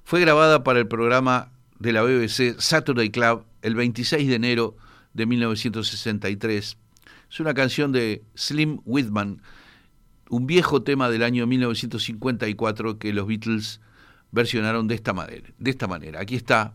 fue 0.05 0.21
grabada 0.21 0.63
para 0.63 0.79
el 0.79 0.87
programa 0.87 1.51
de 1.79 1.91
la 1.91 2.01
BBC 2.01 2.55
Saturday 2.59 3.09
Club 3.09 3.43
el 3.61 3.75
26 3.75 4.25
de 4.29 4.35
enero 4.35 4.77
de 5.13 5.25
1963. 5.25 6.77
Es 7.29 7.39
una 7.41 7.53
canción 7.53 7.91
de 7.91 8.23
Slim 8.33 8.79
Whitman, 8.85 9.41
un 10.29 10.47
viejo 10.47 10.81
tema 10.81 11.09
del 11.09 11.23
año 11.23 11.45
1954 11.45 12.99
que 12.99 13.11
los 13.11 13.27
Beatles 13.27 13.81
versionaron 14.31 14.87
de 14.87 14.95
esta 14.95 15.11
manera. 15.11 15.49
De 15.57 15.71
esta 15.71 15.87
manera. 15.87 16.21
Aquí 16.21 16.37
está 16.37 16.73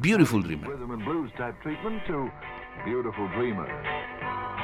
Beautiful 0.00 0.42
Dreamer. 0.42 0.66
Beautiful 2.84 3.28
Dreamer. 3.28 4.63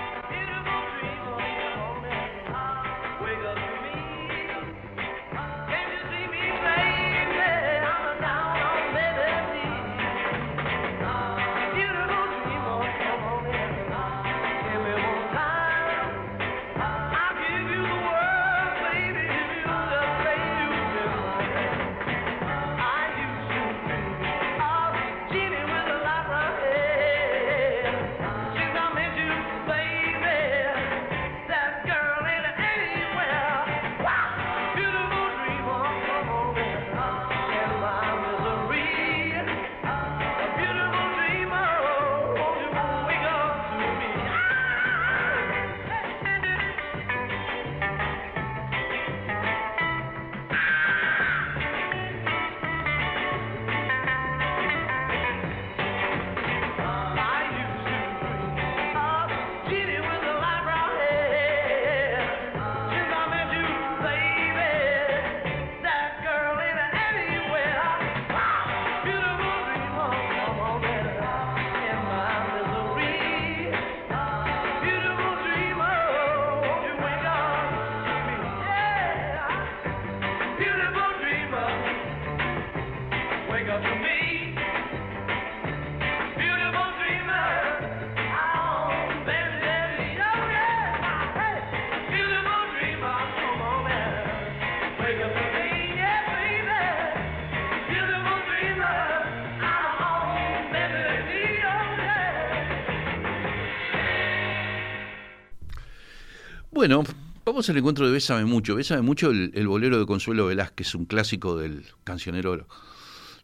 Bueno, 106.81 107.05
vamos 107.45 107.69
al 107.69 107.77
encuentro 107.77 108.07
de 108.07 108.13
Bésame 108.13 108.47
Mucho. 108.47 108.75
Bésame 108.75 109.03
Mucho, 109.03 109.33
el, 109.33 109.69
bolero 109.69 109.99
de 109.99 110.07
Consuelo 110.07 110.47
Velázquez, 110.47 110.95
un 110.95 111.05
clásico 111.05 111.59
del 111.59 111.85
cancionero 112.05 112.67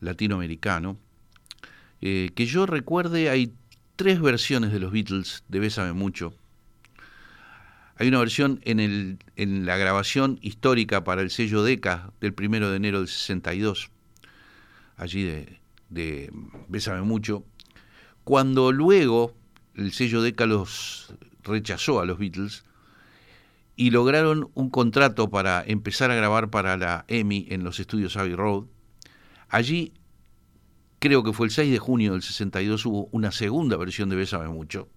latinoamericano. 0.01 0.97
Eh, 2.01 2.30
que 2.34 2.47
yo 2.47 2.64
recuerde, 2.64 3.28
hay 3.28 3.53
tres 3.95 4.22
versiones 4.22 4.72
de 4.72 4.80
los 4.80 4.91
Beatles 4.91 5.45
de 5.49 5.59
Bésame 5.59 5.93
Mucho. 5.93 6.32
Hay 7.97 8.09
una 8.09 8.20
versión 8.20 8.59
en, 8.64 9.18
la 9.66 9.76
grabación 9.76 10.39
histórica 10.41 11.05
para 11.05 11.20
el 11.20 11.28
sello 11.28 11.62
DECA 11.62 12.14
del 12.22 12.32
primero 12.32 12.70
de 12.70 12.76
enero 12.78 13.01
del 13.01 13.09
62, 13.09 13.91
allí 14.97 15.24
de, 15.24 15.61
de 15.91 16.32
Bésame 16.68 17.03
Mucho, 17.03 17.45
cuando 18.24 18.72
luego 18.72 19.34
el 19.74 19.93
sello 19.93 20.22
DECA 20.22 20.47
los 20.47 21.12
rechazó 21.45 22.01
a 22.01 22.07
los 22.07 22.18
Beatles 22.18 22.64
y 23.77 23.91
lograron 23.91 24.51
un 24.55 24.70
contrato 24.70 25.29
para 25.29 25.62
empezar 25.64 26.11
a 26.11 26.14
grabar 26.14 26.49
para 26.51 26.79
la 26.79 27.05
EMI 27.09 27.47
en 27.51 27.62
los 27.62 27.79
estudios 27.79 28.16
Abbey 28.16 28.35
Road. 28.35 28.64
Allí, 29.49 29.93
creo 30.99 31.22
que 31.22 31.35
fue 31.35 31.47
el 31.47 31.53
6 31.53 31.70
de 31.70 31.79
junio 31.79 32.12
del 32.12 32.22
62, 32.22 32.87
hubo 32.87 33.09
una 33.12 33.31
segunda 33.31 33.77
versión 33.77 34.09
de 34.09 34.16
Bésame 34.16 34.49
Mucho. 34.49 34.89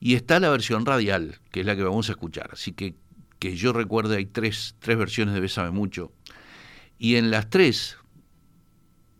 Y 0.00 0.14
está 0.14 0.40
la 0.40 0.50
versión 0.50 0.84
radial, 0.84 1.38
que 1.52 1.60
es 1.60 1.66
la 1.66 1.76
que 1.76 1.84
vamos 1.84 2.08
a 2.08 2.12
escuchar. 2.12 2.50
Así 2.52 2.72
que, 2.72 2.96
que 3.38 3.54
yo 3.54 3.72
recuerde, 3.72 4.16
hay 4.16 4.26
tres, 4.26 4.74
tres 4.80 4.98
versiones 4.98 5.34
de 5.34 5.40
Bésame 5.40 5.70
Mucho. 5.70 6.12
Y 6.98 7.14
en 7.14 7.30
las 7.30 7.48
tres 7.48 7.96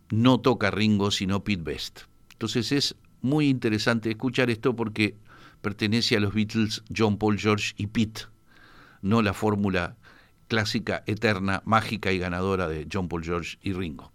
no 0.09 0.41
toca 0.41 0.69
Ringo, 0.69 1.11
sino 1.11 1.45
Pete 1.45 1.63
Best. 1.63 2.01
Entonces 2.33 2.73
es 2.73 2.95
muy 3.21 3.47
interesante 3.47 4.11
escuchar 4.11 4.49
esto 4.49 4.75
porque 4.75 5.15
pertenece 5.63 6.17
a 6.17 6.19
los 6.19 6.33
Beatles 6.33 6.83
John 6.95 7.17
Paul 7.17 7.39
George 7.39 7.73
y 7.77 7.87
Pete, 7.87 8.23
no 9.01 9.21
la 9.21 9.33
fórmula 9.33 9.95
clásica, 10.49 11.03
eterna, 11.07 11.63
mágica 11.65 12.11
y 12.11 12.19
ganadora 12.19 12.67
de 12.67 12.85
John 12.91 13.07
Paul 13.07 13.23
George 13.23 13.57
y 13.63 13.71
Ringo. 13.71 14.11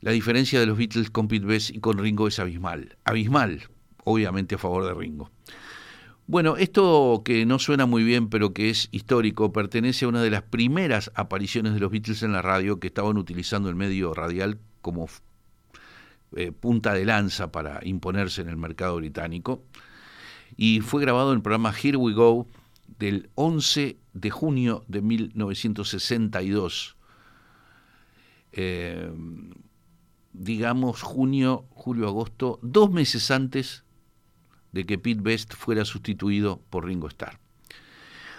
la 0.00 0.12
diferencia 0.12 0.58
de 0.58 0.66
los 0.66 0.78
Beatles 0.78 1.10
con 1.10 1.28
Pete 1.28 1.44
Best 1.44 1.70
y 1.70 1.80
con 1.80 1.98
Ringo 1.98 2.28
es 2.28 2.38
abismal. 2.38 2.96
Abismal, 3.04 3.68
obviamente 4.04 4.54
a 4.54 4.58
favor 4.58 4.86
de 4.86 4.94
Ringo. 4.94 5.30
Bueno, 6.26 6.56
esto 6.56 7.22
que 7.24 7.44
no 7.44 7.58
suena 7.58 7.86
muy 7.86 8.04
bien, 8.04 8.30
pero 8.30 8.54
que 8.54 8.70
es 8.70 8.88
histórico, 8.92 9.52
pertenece 9.52 10.04
a 10.04 10.08
una 10.08 10.22
de 10.22 10.30
las 10.30 10.42
primeras 10.42 11.10
apariciones 11.16 11.74
de 11.74 11.80
los 11.80 11.90
Beatles 11.90 12.22
en 12.22 12.32
la 12.32 12.40
radio 12.40 12.78
que 12.78 12.86
estaban 12.86 13.18
utilizando 13.18 13.68
el 13.68 13.74
medio 13.74 14.14
radial 14.14 14.58
como 14.80 15.08
eh, 16.36 16.52
punta 16.52 16.94
de 16.94 17.04
lanza 17.04 17.50
para 17.50 17.80
imponerse 17.82 18.42
en 18.42 18.48
el 18.48 18.56
mercado 18.56 18.96
británico. 18.96 19.64
Y 20.56 20.80
fue 20.80 21.00
grabado 21.00 21.30
en 21.30 21.36
el 21.36 21.42
programa 21.42 21.72
Here 21.72 21.96
We 21.96 22.12
Go 22.12 22.46
del 22.98 23.30
11 23.34 23.96
de 24.12 24.30
junio 24.30 24.84
de 24.88 25.00
1962. 25.00 26.96
Eh, 28.52 29.10
digamos 30.32 31.02
junio, 31.02 31.66
julio, 31.70 32.08
agosto, 32.08 32.58
dos 32.62 32.90
meses 32.90 33.30
antes 33.30 33.84
de 34.72 34.86
que 34.86 34.98
Pete 34.98 35.20
Best 35.20 35.54
fuera 35.54 35.84
sustituido 35.84 36.60
por 36.70 36.86
Ringo 36.86 37.08
Starr. 37.08 37.38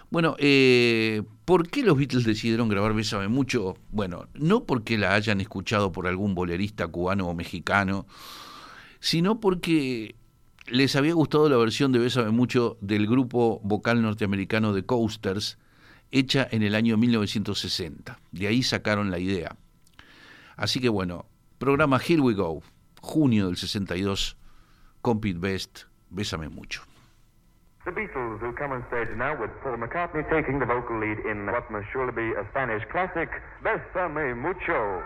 Bueno, 0.09 0.35
eh, 0.39 1.23
¿por 1.45 1.69
qué 1.69 1.83
los 1.83 1.97
Beatles 1.97 2.25
decidieron 2.25 2.67
grabar 2.67 2.93
Bésame 2.93 3.29
mucho? 3.29 3.77
Bueno, 3.91 4.27
no 4.33 4.65
porque 4.65 4.97
la 4.97 5.13
hayan 5.13 5.39
escuchado 5.39 5.93
por 5.93 6.05
algún 6.05 6.35
bolerista 6.35 6.87
cubano 6.87 7.27
o 7.29 7.33
mexicano, 7.33 8.05
sino 8.99 9.39
porque 9.39 10.15
les 10.67 10.95
había 10.95 11.13
gustado 11.13 11.49
la 11.49 11.57
versión 11.57 11.91
de 11.91 11.99
Bésame 11.99 12.31
mucho 12.31 12.77
del 12.81 13.07
grupo 13.07 13.59
vocal 13.63 14.01
norteamericano 14.01 14.73
The 14.73 14.85
Coasters, 14.85 15.57
hecha 16.11 16.47
en 16.51 16.63
el 16.63 16.75
año 16.75 16.97
1960. 16.97 18.19
De 18.31 18.47
ahí 18.47 18.63
sacaron 18.63 19.11
la 19.11 19.19
idea. 19.19 19.55
Así 20.55 20.79
que 20.79 20.89
bueno, 20.89 21.25
programa 21.57 21.99
Here 22.05 22.21
We 22.21 22.33
Go, 22.33 22.61
junio 23.01 23.47
del 23.47 23.57
62, 23.57 24.37
con 25.01 25.19
Best, 25.21 25.83
Bésame 26.09 26.49
mucho. 26.49 26.83
The 27.83 27.91
Beatles, 27.91 28.39
who 28.39 28.53
come 28.53 28.73
on 28.73 28.85
stage 28.89 29.09
now 29.17 29.33
with 29.33 29.49
Paul 29.63 29.77
McCartney 29.77 30.21
taking 30.29 30.59
the 30.59 30.65
vocal 30.67 30.99
lead 30.99 31.17
in 31.25 31.47
what 31.47 31.67
must 31.71 31.87
surely 31.91 32.11
be 32.11 32.31
a 32.37 32.45
Spanish 32.51 32.83
classic, 32.91 33.29
Bésame 33.63 34.35
Mucho. 34.35 35.01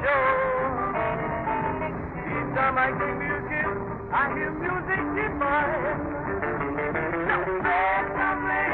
Each 0.00 0.08
time 2.56 2.76
I 2.78 2.88
a 2.88 3.40
kiss, 3.52 3.76
I 4.12 4.32
hear 4.32 4.50
music. 4.50 5.00
Bésame, 7.60 8.64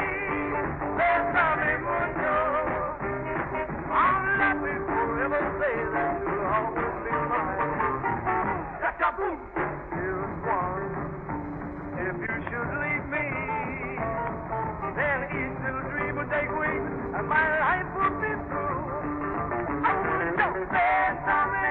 bésame 0.97 1.71
mucho. 1.83 2.35
I'll 3.91 4.23
forever 4.87 5.43
you'll 6.23 6.47
always 6.47 6.95
be 7.03 7.11
mine. 7.27 7.67
One. 10.47 10.87
If 12.07 12.15
you 12.23 12.35
should 12.47 12.71
leave 12.79 13.05
me, 13.11 13.27
then 14.95 15.19
each 15.27 15.55
little 15.59 15.85
dream 15.91 16.13
will 16.15 16.29
take 16.31 16.51
wing, 16.55 16.83
and 17.15 17.27
my 17.27 17.45
life 17.59 17.89
will 17.99 18.15
be 18.21 18.36
no, 20.47 20.65
bésame, 20.65 21.66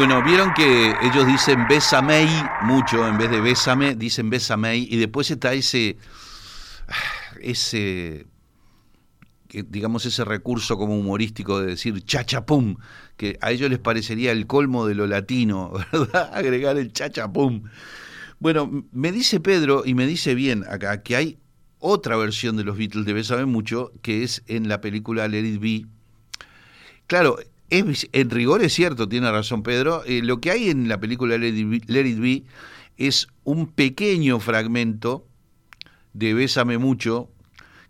Bueno, 0.00 0.22
vieron 0.22 0.54
que 0.54 0.94
ellos 1.02 1.26
dicen 1.26 1.66
bésame 1.68 2.26
mucho, 2.62 3.06
en 3.06 3.18
vez 3.18 3.30
de 3.30 3.38
bésame, 3.38 3.94
dicen 3.94 4.30
bésame, 4.30 4.78
y 4.78 4.96
después 4.96 5.30
está 5.30 5.52
ese, 5.52 5.98
ese, 7.42 8.24
digamos, 9.50 10.06
ese 10.06 10.24
recurso 10.24 10.78
como 10.78 10.98
humorístico 10.98 11.60
de 11.60 11.66
decir 11.66 12.02
chachapum, 12.02 12.76
que 13.18 13.36
a 13.42 13.50
ellos 13.50 13.68
les 13.68 13.78
parecería 13.78 14.32
el 14.32 14.46
colmo 14.46 14.86
de 14.86 14.94
lo 14.94 15.06
latino, 15.06 15.70
¿verdad? 15.92 16.30
Agregar 16.32 16.78
el 16.78 16.94
chachapum. 16.94 17.64
Bueno, 18.38 18.86
me 18.92 19.12
dice 19.12 19.38
Pedro, 19.38 19.82
y 19.84 19.92
me 19.92 20.06
dice 20.06 20.34
bien 20.34 20.64
acá, 20.66 21.02
que 21.02 21.16
hay 21.16 21.38
otra 21.78 22.16
versión 22.16 22.56
de 22.56 22.64
los 22.64 22.78
Beatles 22.78 23.04
de 23.04 23.12
Bésame 23.12 23.44
Mucho, 23.44 23.92
que 24.00 24.22
es 24.22 24.44
en 24.46 24.66
la 24.66 24.80
película 24.80 25.28
Let 25.28 25.44
It. 25.44 25.86
Claro, 27.06 27.36
es, 27.70 28.08
en 28.12 28.30
rigor 28.30 28.62
es 28.62 28.72
cierto, 28.74 29.08
tiene 29.08 29.30
razón 29.30 29.62
Pedro. 29.62 30.04
eh, 30.04 30.22
lo 30.22 30.40
que 30.40 30.50
hay 30.50 30.68
en 30.68 30.88
la 30.88 31.00
película 31.00 31.38
Let 31.38 31.56
It, 31.56 32.20
Be, 32.20 32.44
es 32.96 33.28
un 33.44 33.66
pequeño 33.68 34.40
fragmento 34.40 35.26
de 36.12 36.34
Bésame 36.34 36.78
Mucho 36.78 37.30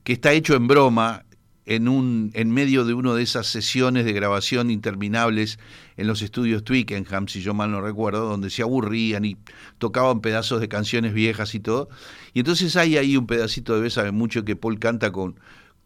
que 0.04 0.12
está 0.12 0.32
hecho 0.32 0.54
en 0.54 0.68
broma 0.68 1.24
en, 1.66 1.88
un, 1.88 2.30
en 2.34 2.50
medio 2.50 2.84
de 2.84 2.94
una 2.94 3.14
de 3.14 3.22
esas 3.22 3.46
sesiones 3.46 4.04
de 4.04 4.12
grabación 4.12 4.70
interminables 4.70 5.58
en 5.96 6.06
los 6.06 6.22
estudios 6.22 6.64
Twickenham, 6.64 7.28
si 7.28 7.42
yo 7.42 7.54
mal 7.54 7.70
no 7.70 7.80
recuerdo, 7.80 8.28
donde 8.28 8.50
se 8.50 8.62
aburrían 8.62 9.24
y 9.24 9.36
tocaban 9.78 10.20
pedazos 10.20 10.60
de 10.60 10.68
canciones 10.68 11.12
viejas 11.12 11.54
y 11.54 11.60
todo. 11.60 11.88
Y 12.32 12.40
entonces 12.40 12.76
hay 12.76 12.96
ahí 12.96 13.16
un 13.16 13.26
pedacito 13.26 13.74
de 13.74 13.82
Bésame 13.82 14.10
Mucho 14.10 14.44
que 14.44 14.56
Paul 14.56 14.78
canta 14.78 15.12
con, 15.12 15.38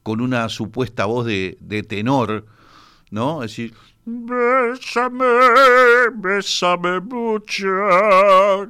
con 0.03 0.21
una 0.21 0.49
supuesta 0.49 1.05
voz 1.07 1.27
de, 1.27 1.59
de 1.61 1.83
tenor, 1.83 2.47
¿no? 3.15 3.43
Es 3.45 3.53
decir, 3.53 3.73
bésame, 4.05 5.25
bésame 6.17 7.01
mucho. 7.01 7.69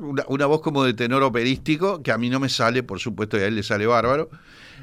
Una, 0.01 0.24
una 0.28 0.47
voz 0.47 0.61
como 0.61 0.84
de 0.84 0.95
tenor 0.95 1.22
operístico, 1.22 2.03
que 2.03 2.12
a 2.12 2.18
mí 2.18 2.28
no 2.28 2.38
me 2.38 2.49
sale, 2.49 2.82
por 2.82 3.01
supuesto, 3.01 3.38
y 3.38 3.40
a 3.40 3.47
él 3.47 3.57
le 3.57 3.62
sale 3.62 3.86
bárbaro. 3.86 4.28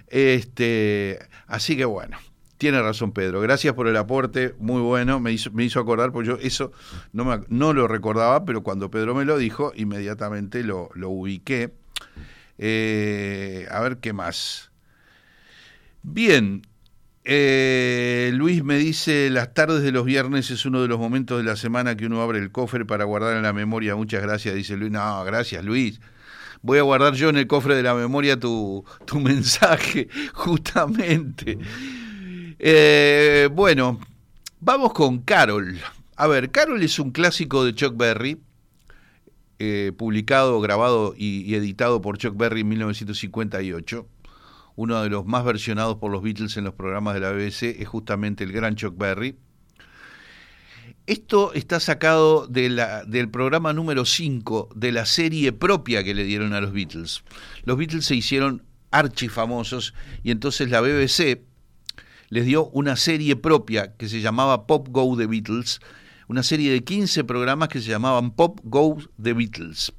Este, 0.07 1.19
así 1.47 1.77
que 1.77 1.85
bueno, 1.85 2.17
tiene 2.57 2.81
razón 2.81 3.11
Pedro. 3.11 3.39
Gracias 3.39 3.73
por 3.75 3.87
el 3.87 3.95
aporte, 3.95 4.55
muy 4.59 4.81
bueno. 4.81 5.19
Me 5.19 5.31
hizo, 5.31 5.51
me 5.51 5.63
hizo 5.63 5.79
acordar, 5.79 6.11
porque 6.11 6.29
yo 6.29 6.37
eso 6.41 6.71
no, 7.13 7.23
me, 7.23 7.39
no 7.47 7.71
lo 7.73 7.87
recordaba, 7.87 8.43
pero 8.45 8.63
cuando 8.63 8.89
Pedro 8.91 9.13
me 9.13 9.25
lo 9.25 9.37
dijo, 9.37 9.73
inmediatamente 9.75 10.63
lo, 10.63 10.89
lo 10.95 11.09
ubiqué. 11.09 11.71
Eh, 12.57 13.67
a 13.69 13.79
ver 13.81 13.97
qué 13.97 14.11
más. 14.11 14.71
Bien, 16.03 16.63
eh, 17.23 18.31
Luis 18.33 18.63
me 18.63 18.77
dice, 18.77 19.29
las 19.29 19.53
tardes 19.53 19.83
de 19.83 19.91
los 19.91 20.05
viernes 20.05 20.49
es 20.49 20.65
uno 20.65 20.81
de 20.81 20.87
los 20.87 20.97
momentos 20.97 21.37
de 21.37 21.43
la 21.43 21.55
semana 21.55 21.95
que 21.95 22.07
uno 22.07 22.21
abre 22.21 22.39
el 22.39 22.51
cofre 22.51 22.85
para 22.85 23.05
guardar 23.05 23.37
en 23.37 23.43
la 23.43 23.53
memoria. 23.53 23.95
Muchas 23.95 24.21
gracias, 24.21 24.55
dice 24.55 24.75
Luis. 24.75 24.91
No, 24.91 25.23
gracias 25.23 25.63
Luis. 25.63 26.01
Voy 26.63 26.79
a 26.79 26.83
guardar 26.83 27.13
yo 27.13 27.29
en 27.29 27.37
el 27.37 27.47
cofre 27.47 27.75
de 27.75 27.83
la 27.83 27.93
memoria 27.93 28.39
tu, 28.39 28.83
tu 29.05 29.19
mensaje, 29.19 30.07
justamente. 30.33 31.57
Eh, 32.59 33.49
bueno, 33.51 33.99
vamos 34.59 34.93
con 34.93 35.19
Carol. 35.19 35.79
A 36.15 36.27
ver, 36.27 36.51
Carol 36.51 36.81
es 36.83 36.99
un 36.99 37.11
clásico 37.11 37.65
de 37.65 37.73
Chuck 37.73 37.97
Berry, 37.97 38.41
eh, 39.59 39.91
publicado, 39.95 40.59
grabado 40.59 41.13
y, 41.15 41.41
y 41.41 41.55
editado 41.55 42.01
por 42.01 42.17
Chuck 42.17 42.35
Berry 42.35 42.61
en 42.61 42.69
1958 42.69 44.07
uno 44.81 45.03
de 45.03 45.09
los 45.11 45.27
más 45.27 45.45
versionados 45.45 45.97
por 45.97 46.11
los 46.11 46.23
Beatles 46.23 46.57
en 46.57 46.63
los 46.63 46.73
programas 46.73 47.13
de 47.13 47.19
la 47.19 47.31
BBC 47.31 47.79
es 47.79 47.87
justamente 47.87 48.43
el 48.43 48.51
gran 48.51 48.75
Chuck 48.75 48.97
Berry. 48.97 49.37
Esto 51.05 51.53
está 51.53 51.79
sacado 51.79 52.47
del 52.47 53.29
programa 53.29 53.73
número 53.73 54.05
5 54.05 54.69
de 54.75 54.91
la 54.91 55.05
serie 55.05 55.51
propia 55.51 56.03
que 56.03 56.15
le 56.15 56.23
dieron 56.23 56.53
a 56.53 56.61
los 56.61 56.73
Beatles. 56.73 57.23
Los 57.63 57.77
Beatles 57.77 58.05
se 58.05 58.15
hicieron 58.15 58.63
archifamosos 58.89 59.93
y 60.23 60.31
entonces 60.31 60.71
la 60.71 60.81
BBC 60.81 61.43
les 62.29 62.45
dio 62.45 62.65
una 62.69 62.95
serie 62.95 63.35
propia 63.35 63.95
que 63.97 64.09
se 64.09 64.19
llamaba 64.19 64.65
Pop 64.65 64.87
Go 64.89 65.15
The 65.15 65.27
Beatles, 65.27 65.79
una 66.27 66.41
serie 66.41 66.71
de 66.71 66.83
15 66.83 67.23
programas 67.25 67.69
que 67.69 67.81
se 67.81 67.89
llamaban 67.89 68.31
Pop 68.31 68.59
Go 68.63 68.97
The 69.21 69.33
Beatles. 69.33 69.93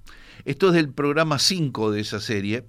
Esto 0.44 0.68
es 0.70 0.74
del 0.74 0.88
programa 0.88 1.38
5 1.38 1.92
de 1.92 2.00
esa 2.00 2.18
serie 2.18 2.64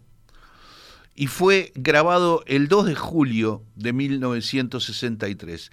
y 1.16 1.28
fue 1.28 1.72
grabado 1.76 2.44
el 2.48 2.68
2 2.68 2.88
de 2.88 2.96
julio 2.96 3.64
de 3.76 3.94
1963. 3.94 5.72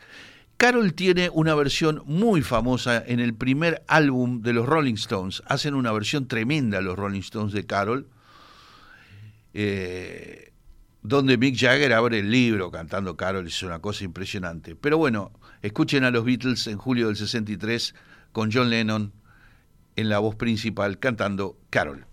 Carol 0.56 0.92
tiene 0.92 1.30
una 1.32 1.54
versión 1.54 2.02
muy 2.04 2.42
famosa 2.42 3.02
en 3.06 3.18
el 3.18 3.34
primer 3.34 3.82
álbum 3.88 4.42
de 4.42 4.52
los 4.52 4.66
Rolling 4.66 4.94
Stones. 4.94 5.42
Hacen 5.46 5.74
una 5.74 5.90
versión 5.90 6.28
tremenda 6.28 6.82
los 6.82 6.98
Rolling 6.98 7.20
Stones 7.20 7.54
de 7.54 7.64
Carol, 7.64 8.08
eh, 9.54 10.52
donde 11.02 11.38
Mick 11.38 11.56
Jagger 11.58 11.94
abre 11.94 12.18
el 12.18 12.30
libro 12.30 12.70
cantando 12.70 13.16
Carol, 13.16 13.46
es 13.46 13.62
una 13.62 13.78
cosa 13.78 14.04
impresionante. 14.04 14.76
Pero 14.76 14.98
bueno, 14.98 15.32
escuchen 15.62 16.04
a 16.04 16.10
los 16.10 16.26
Beatles 16.26 16.66
en 16.66 16.76
julio 16.76 17.06
del 17.06 17.16
63 17.16 17.94
con 18.32 18.52
John 18.52 18.68
Lennon 18.68 19.14
en 19.96 20.08
la 20.10 20.18
voz 20.18 20.34
principal 20.34 20.98
cantando 20.98 21.56
Carol. 21.70 22.04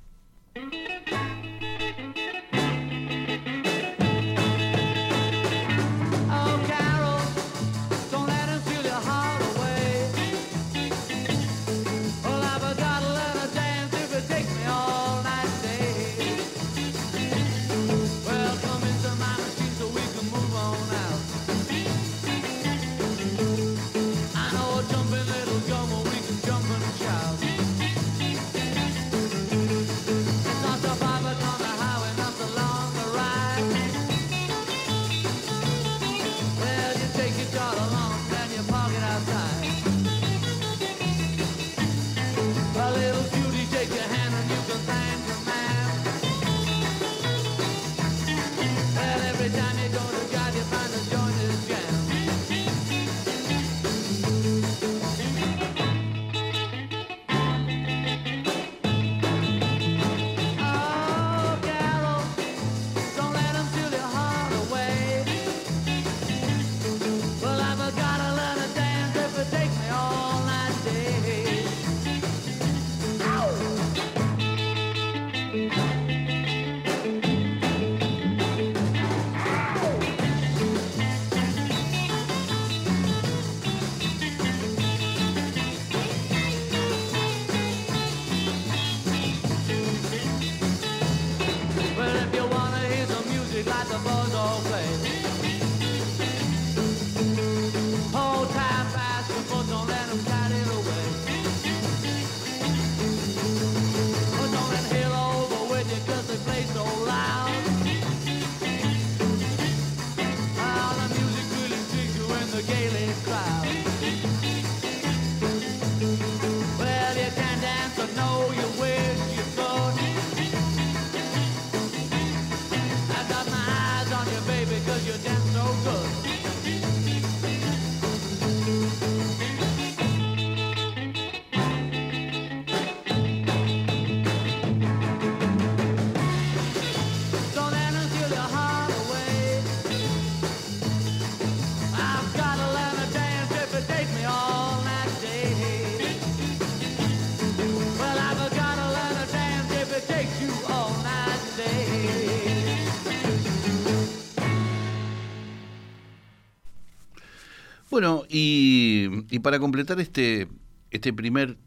Bueno, 157.97 158.25
y, 158.29 159.39
para 159.39 159.57
completar 159.57 159.99
este, 159.99 160.47
este 160.91 161.13
primer 161.13 161.57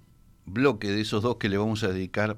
bloque 0.47 0.89
de 0.89 1.01
esos 1.01 1.24
dos 1.24 1.39
que 1.39 1.49
le 1.49 1.59
vamos 1.59 1.83
a 1.83 1.89
dedicar 1.89 2.37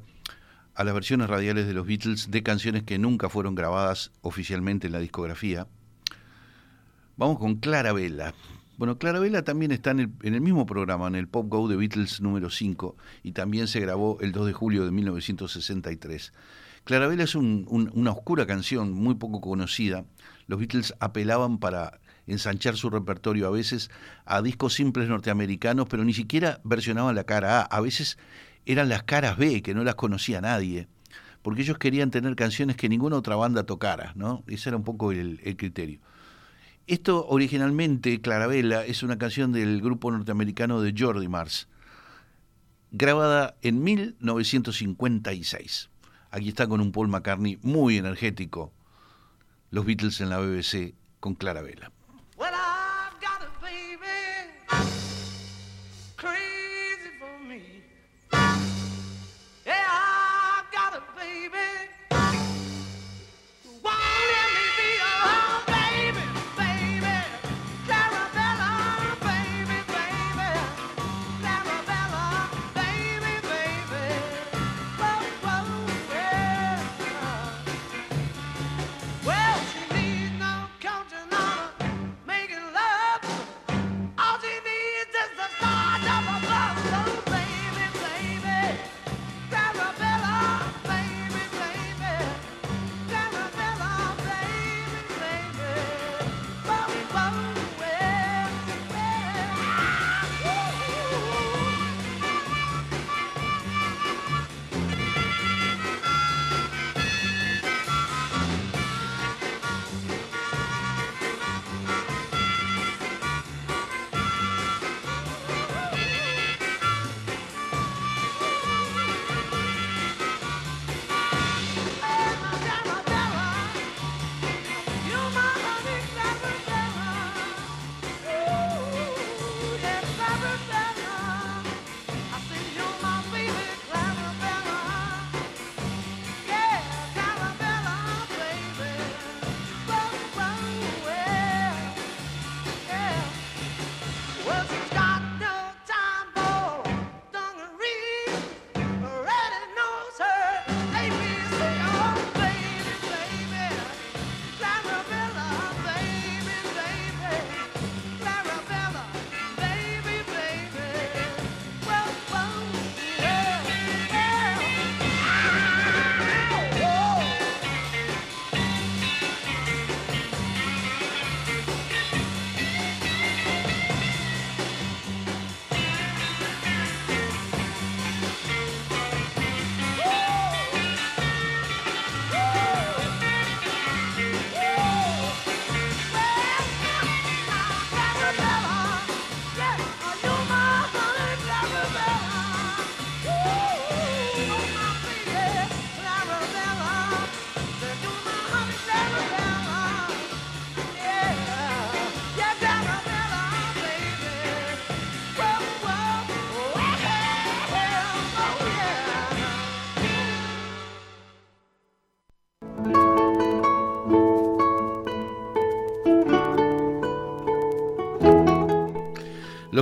a 0.74 0.82
las 0.82 0.94
versiones 0.94 1.28
radiales 1.28 1.66
de 1.66 1.74
los 1.74 1.86
Beatles 1.86 2.30
de 2.30 2.42
canciones 2.42 2.84
que 2.84 2.96
nunca 2.98 3.28
fueron 3.28 3.54
grabadas 3.54 4.10
oficialmente 4.22 4.86
en 4.86 4.94
la 4.94 4.98
discografía, 4.98 5.66
vamos 7.18 7.38
con 7.38 7.56
Clara 7.56 7.92
Vela. 7.92 8.32
Bueno, 8.78 8.96
Clara 8.96 9.18
Vela 9.18 9.42
también 9.42 9.72
está 9.72 9.90
en 9.90 10.10
el, 10.22 10.40
mismo 10.40 10.64
programa, 10.64 11.06
en 11.08 11.14
el 11.14 11.28
Pop 11.28 11.50
Go 11.50 11.68
de 11.68 11.76
Beatles 11.76 12.22
número 12.22 12.48
5, 12.48 12.96
y 13.22 13.32
también 13.32 13.68
se 13.68 13.80
grabó 13.80 14.18
el 14.22 14.32
2 14.32 14.46
de 14.46 14.52
julio 14.54 14.86
de 14.86 14.90
1963. 14.90 16.32
Clara 16.84 17.08
Vela 17.08 17.24
es 17.24 17.34
un- 17.34 17.66
una 17.68 18.10
oscura 18.12 18.46
canción 18.46 18.90
muy 18.94 19.16
poco 19.16 19.42
conocida. 19.42 20.06
Los 20.46 20.58
Beatles 20.60 20.94
apelaban 20.98 21.58
para 21.58 22.00
ensanchar 22.26 22.76
su 22.76 22.90
repertorio 22.90 23.46
a 23.46 23.50
veces 23.50 23.90
a 24.24 24.42
discos 24.42 24.74
simples 24.74 25.08
norteamericanos, 25.08 25.86
pero 25.88 26.04
ni 26.04 26.14
siquiera 26.14 26.60
versionaban 26.64 27.14
la 27.14 27.24
cara 27.24 27.60
A. 27.60 27.62
A 27.62 27.80
veces 27.80 28.18
eran 28.66 28.88
las 28.88 29.02
caras 29.02 29.36
B, 29.36 29.62
que 29.62 29.74
no 29.74 29.84
las 29.84 29.96
conocía 29.96 30.40
nadie, 30.40 30.88
porque 31.42 31.62
ellos 31.62 31.78
querían 31.78 32.10
tener 32.10 32.36
canciones 32.36 32.76
que 32.76 32.88
ninguna 32.88 33.16
otra 33.16 33.36
banda 33.36 33.64
tocara, 33.64 34.12
¿no? 34.14 34.44
Ese 34.46 34.70
era 34.70 34.76
un 34.76 34.84
poco 34.84 35.12
el, 35.12 35.40
el 35.42 35.56
criterio. 35.56 36.00
Esto 36.86 37.26
originalmente, 37.28 38.20
Clarabella, 38.20 38.84
es 38.84 39.02
una 39.02 39.18
canción 39.18 39.52
del 39.52 39.80
grupo 39.80 40.10
norteamericano 40.10 40.80
de 40.80 40.94
Jordi 40.96 41.28
Mars, 41.28 41.68
grabada 42.90 43.56
en 43.62 43.82
1956. 43.82 45.90
Aquí 46.30 46.48
está 46.48 46.66
con 46.66 46.80
un 46.80 46.92
Paul 46.92 47.08
McCartney 47.08 47.58
muy 47.62 47.98
energético. 47.98 48.72
Los 49.70 49.84
Beatles 49.86 50.20
en 50.20 50.30
la 50.30 50.38
BBC 50.38 50.94
con 51.20 51.34
Clara 51.34 51.62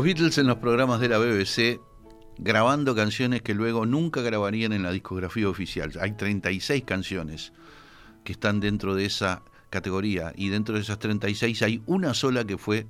Los 0.00 0.06
Beatles 0.06 0.38
en 0.38 0.46
los 0.46 0.56
programas 0.56 0.98
de 0.98 1.10
la 1.10 1.18
BBC 1.18 1.78
grabando 2.38 2.94
canciones 2.94 3.42
que 3.42 3.52
luego 3.52 3.84
nunca 3.84 4.22
grabarían 4.22 4.72
en 4.72 4.82
la 4.82 4.92
discografía 4.92 5.46
oficial. 5.46 5.92
Hay 6.00 6.12
36 6.12 6.84
canciones 6.84 7.52
que 8.24 8.32
están 8.32 8.60
dentro 8.60 8.94
de 8.94 9.04
esa 9.04 9.42
categoría 9.68 10.32
y 10.34 10.48
dentro 10.48 10.76
de 10.76 10.80
esas 10.80 10.98
36 11.00 11.60
hay 11.60 11.82
una 11.84 12.14
sola 12.14 12.46
que 12.46 12.56
fue 12.56 12.86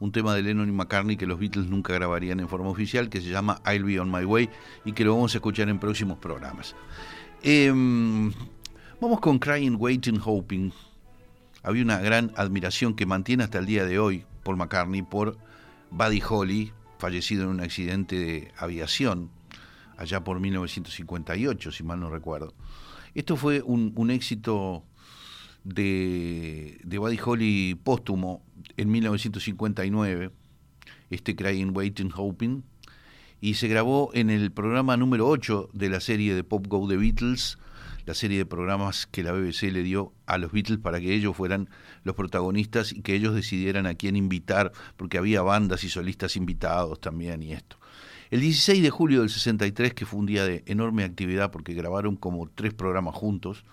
un 0.00 0.10
tema 0.10 0.34
de 0.34 0.40
Lennon 0.40 0.70
y 0.70 0.72
McCartney 0.72 1.18
que 1.18 1.26
los 1.26 1.38
Beatles 1.38 1.66
nunca 1.66 1.92
grabarían 1.92 2.40
en 2.40 2.48
forma 2.48 2.70
oficial 2.70 3.10
que 3.10 3.20
se 3.20 3.28
llama 3.28 3.60
I'll 3.66 3.84
Be 3.84 4.00
On 4.00 4.10
My 4.10 4.24
Way 4.24 4.48
y 4.86 4.92
que 4.92 5.04
lo 5.04 5.16
vamos 5.16 5.34
a 5.34 5.36
escuchar 5.36 5.68
en 5.68 5.78
próximos 5.78 6.16
programas. 6.16 6.74
Em, 7.42 8.32
vamos 9.02 9.20
con 9.20 9.38
Crying, 9.38 9.76
Waiting, 9.78 10.18
Hoping. 10.24 10.72
Había 11.62 11.82
una 11.82 12.00
gran 12.00 12.32
admiración 12.36 12.94
que 12.94 13.04
mantiene 13.04 13.44
hasta 13.44 13.58
el 13.58 13.66
día 13.66 13.84
de 13.84 13.98
hoy 13.98 14.24
Paul 14.42 14.56
McCartney 14.56 15.02
por 15.02 15.36
Buddy 15.90 16.22
Holly, 16.28 16.72
fallecido 16.98 17.44
en 17.44 17.50
un 17.50 17.60
accidente 17.60 18.16
de 18.16 18.52
aviación 18.56 19.30
allá 19.96 20.24
por 20.24 20.40
1958, 20.40 21.72
si 21.72 21.82
mal 21.82 22.00
no 22.00 22.10
recuerdo. 22.10 22.54
Esto 23.14 23.36
fue 23.36 23.62
un, 23.62 24.10
éxito 24.10 24.84
de, 25.62 26.80
de 26.82 26.98
Buddy 26.98 27.18
Holly 27.24 27.74
póstumo 27.82 28.42
en 28.76 28.90
1959, 28.90 30.30
este 31.10 31.36
Crying, 31.36 31.70
Waiting, 31.74 32.10
Hoping, 32.14 32.62
y 33.40 33.54
se 33.54 33.68
grabó 33.68 34.10
en 34.14 34.30
el 34.30 34.50
programa 34.50 34.96
número 34.96 35.28
8 35.28 35.70
de 35.72 35.88
la 35.90 36.00
serie 36.00 36.34
de 36.34 36.44
Pop 36.44 36.66
Go 36.66 36.88
The 36.88 36.96
Beatles, 36.96 37.58
la 38.06 38.14
serie 38.14 38.38
de 38.38 38.46
programas 38.46 39.06
que 39.06 39.22
la 39.22 39.32
BBC 39.32 39.72
le 39.72 39.82
dio 39.82 40.12
a 40.26 40.38
los 40.38 40.52
Beatles 40.52 40.78
para 40.78 41.00
que 41.00 41.14
ellos 41.14 41.36
fueran 41.36 41.70
los 42.02 42.14
protagonistas 42.14 42.92
y 42.92 43.02
que 43.02 43.14
ellos 43.14 43.34
decidieran 43.34 43.86
a 43.86 43.94
quién 43.94 44.16
invitar, 44.16 44.72
porque 44.96 45.18
había 45.18 45.42
bandas 45.42 45.84
y 45.84 45.88
solistas 45.88 46.36
invitados 46.36 47.00
también 47.00 47.42
y 47.42 47.52
esto. 47.52 47.78
El 48.30 48.40
16 48.40 48.82
de 48.82 48.90
julio 48.90 49.20
del 49.20 49.30
63, 49.30 49.94
que 49.94 50.06
fue 50.06 50.18
un 50.18 50.26
día 50.26 50.44
de 50.44 50.64
enorme 50.66 51.04
actividad 51.04 51.50
porque 51.50 51.72
grabaron 51.74 52.16
como 52.16 52.48
tres 52.48 52.74
programas 52.74 53.14
juntos, 53.14 53.64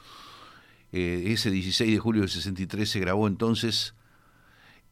eh, 0.92 1.24
ese 1.28 1.50
16 1.50 1.92
de 1.92 2.00
julio 2.00 2.22
del 2.22 2.30
63 2.30 2.90
se 2.90 3.00
grabó 3.00 3.28
entonces 3.28 3.96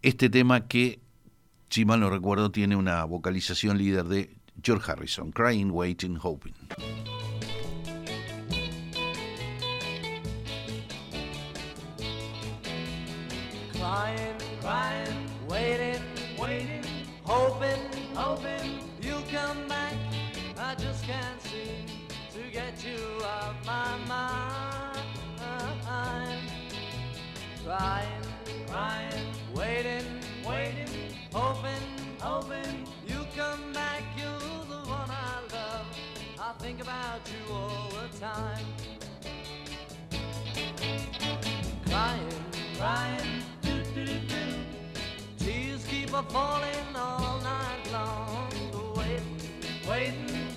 este 0.01 0.29
tema 0.29 0.67
que, 0.67 0.99
si 1.69 1.85
mal 1.85 1.99
no 1.99 2.09
recuerdo, 2.09 2.51
tiene 2.51 2.75
una 2.75 3.03
vocalización 3.03 3.77
líder 3.77 4.05
de 4.05 4.35
George 4.63 4.91
Harrison, 4.91 5.31
Crying, 5.31 5.71
Waiting, 5.71 6.17
Hoping. 6.21 6.55
Crying, 13.79 14.35
crying, 14.59 15.29
waiting, 15.47 16.03
waiting, 16.37 16.83
hoping, 17.23 17.79
hoping 18.13 18.79
you'll 19.01 19.23
come 19.31 19.69
back. 19.69 19.93
I 20.57 20.75
just 20.75 21.05
can't 21.05 21.41
seem 21.43 21.85
to 22.33 22.51
get 22.51 22.83
you 22.83 23.23
off 23.23 23.55
my 23.65 23.97
mind. 24.05 24.99
Crying, 27.65 28.23
crying, 28.67 29.25
waiting, 29.55 30.05
waiting, 30.45 31.13
hoping, 31.31 32.17
hoping 32.19 32.85
you'll 33.07 33.27
come 33.33 33.71
back. 33.71 34.03
You're 34.17 34.65
the 34.67 34.89
one 34.89 35.09
I 35.09 35.39
love. 35.53 35.85
I 36.37 36.51
think 36.61 36.81
about 36.81 37.21
you 37.31 37.53
all 37.53 37.89
the 37.91 38.17
time. 38.19 38.65
Crying, 41.85 42.43
crying, 42.77 43.38
a 46.19 46.23
falling 46.23 46.95
all 46.95 47.39
night 47.41 47.91
long. 47.93 48.49
Waiting, 48.97 49.37
waiting, 49.89 50.48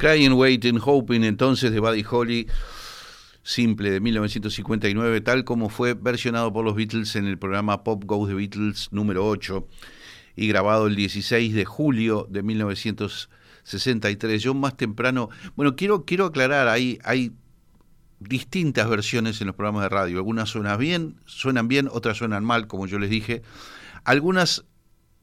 Crying, 0.00 0.32
Waiting, 0.32 0.80
Hoping, 0.82 1.24
entonces 1.24 1.72
de 1.72 1.78
Buddy 1.78 2.02
Holly, 2.10 2.46
simple 3.42 3.90
de 3.90 4.00
1959, 4.00 5.20
tal 5.20 5.44
como 5.44 5.68
fue 5.68 5.92
versionado 5.92 6.50
por 6.54 6.64
los 6.64 6.74
Beatles 6.74 7.16
en 7.16 7.26
el 7.26 7.38
programa 7.38 7.84
Pop 7.84 8.04
Goes 8.06 8.30
the 8.30 8.34
Beatles 8.34 8.88
número 8.92 9.26
8 9.26 9.68
y 10.36 10.48
grabado 10.48 10.86
el 10.86 10.96
16 10.96 11.52
de 11.52 11.66
julio 11.66 12.26
de 12.30 12.42
1963. 12.42 14.42
Yo 14.42 14.54
más 14.54 14.78
temprano, 14.78 15.28
bueno, 15.54 15.76
quiero, 15.76 16.06
quiero 16.06 16.24
aclarar, 16.24 16.68
hay, 16.68 16.98
hay 17.04 17.32
distintas 18.20 18.88
versiones 18.88 19.42
en 19.42 19.48
los 19.48 19.56
programas 19.56 19.82
de 19.82 19.90
radio. 19.90 20.16
Algunas 20.16 20.48
suenan 20.48 20.78
bien, 20.78 21.20
suenan 21.26 21.68
bien, 21.68 21.90
otras 21.92 22.16
suenan 22.16 22.42
mal, 22.42 22.68
como 22.68 22.86
yo 22.86 22.98
les 22.98 23.10
dije. 23.10 23.42
Algunas 24.04 24.64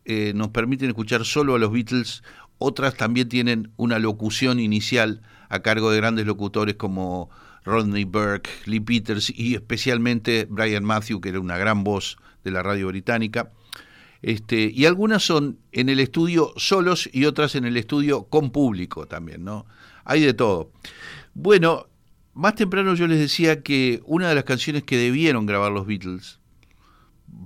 eh, 0.10 0.32
nos 0.36 0.50
permiten 0.50 0.88
escuchar 0.88 1.26
solo 1.26 1.56
a 1.56 1.60
los 1.60 1.70
Beatles, 1.70 2.24
otras 2.58 2.96
también 2.96 3.30
tienen 3.30 3.72
una 3.78 4.00
locución 4.00 4.60
inicial 4.60 5.22
a 5.50 5.60
cargo 5.60 5.92
de 5.92 5.98
grandes 5.98 6.26
locutores 6.26 6.76
como 6.76 7.30
Rodney 7.64 8.06
Burke, 8.06 8.50
Lee 8.66 8.80
Peters 8.80 9.30
y 9.30 9.56
especialmente 9.56 10.48
Brian 10.50 10.84
Matthew, 10.84 11.22
que 11.22 11.30
era 11.30 11.40
una 11.40 11.58
gran 11.58 11.84
voz 11.84 12.18
de 12.44 12.52
la 12.52 12.64
radio 12.64 12.88
británica. 12.88 13.52
Este, 14.22 14.72
y 14.74 14.86
algunas 14.86 15.24
son 15.24 15.60
en 15.72 15.90
el 15.90 16.00
estudio 16.00 16.54
solos 16.58 17.10
y 17.12 17.26
otras 17.26 17.56
en 17.56 17.66
el 17.66 17.78
estudio 17.78 18.24
con 18.24 18.52
público 18.52 19.06
también, 19.06 19.44
¿no? 19.44 19.66
Hay 20.06 20.22
de 20.22 20.34
todo. 20.34 20.72
Bueno, 21.34 21.88
más 22.34 22.56
temprano 22.56 22.96
yo 22.96 23.08
les 23.08 23.20
decía 23.20 23.62
que 23.62 24.02
una 24.06 24.30
de 24.30 24.36
las 24.36 24.44
canciones 24.44 24.84
que 24.84 24.98
debieron 24.98 25.46
grabar 25.46 25.72
los 25.72 25.86
Beatles, 25.86 26.40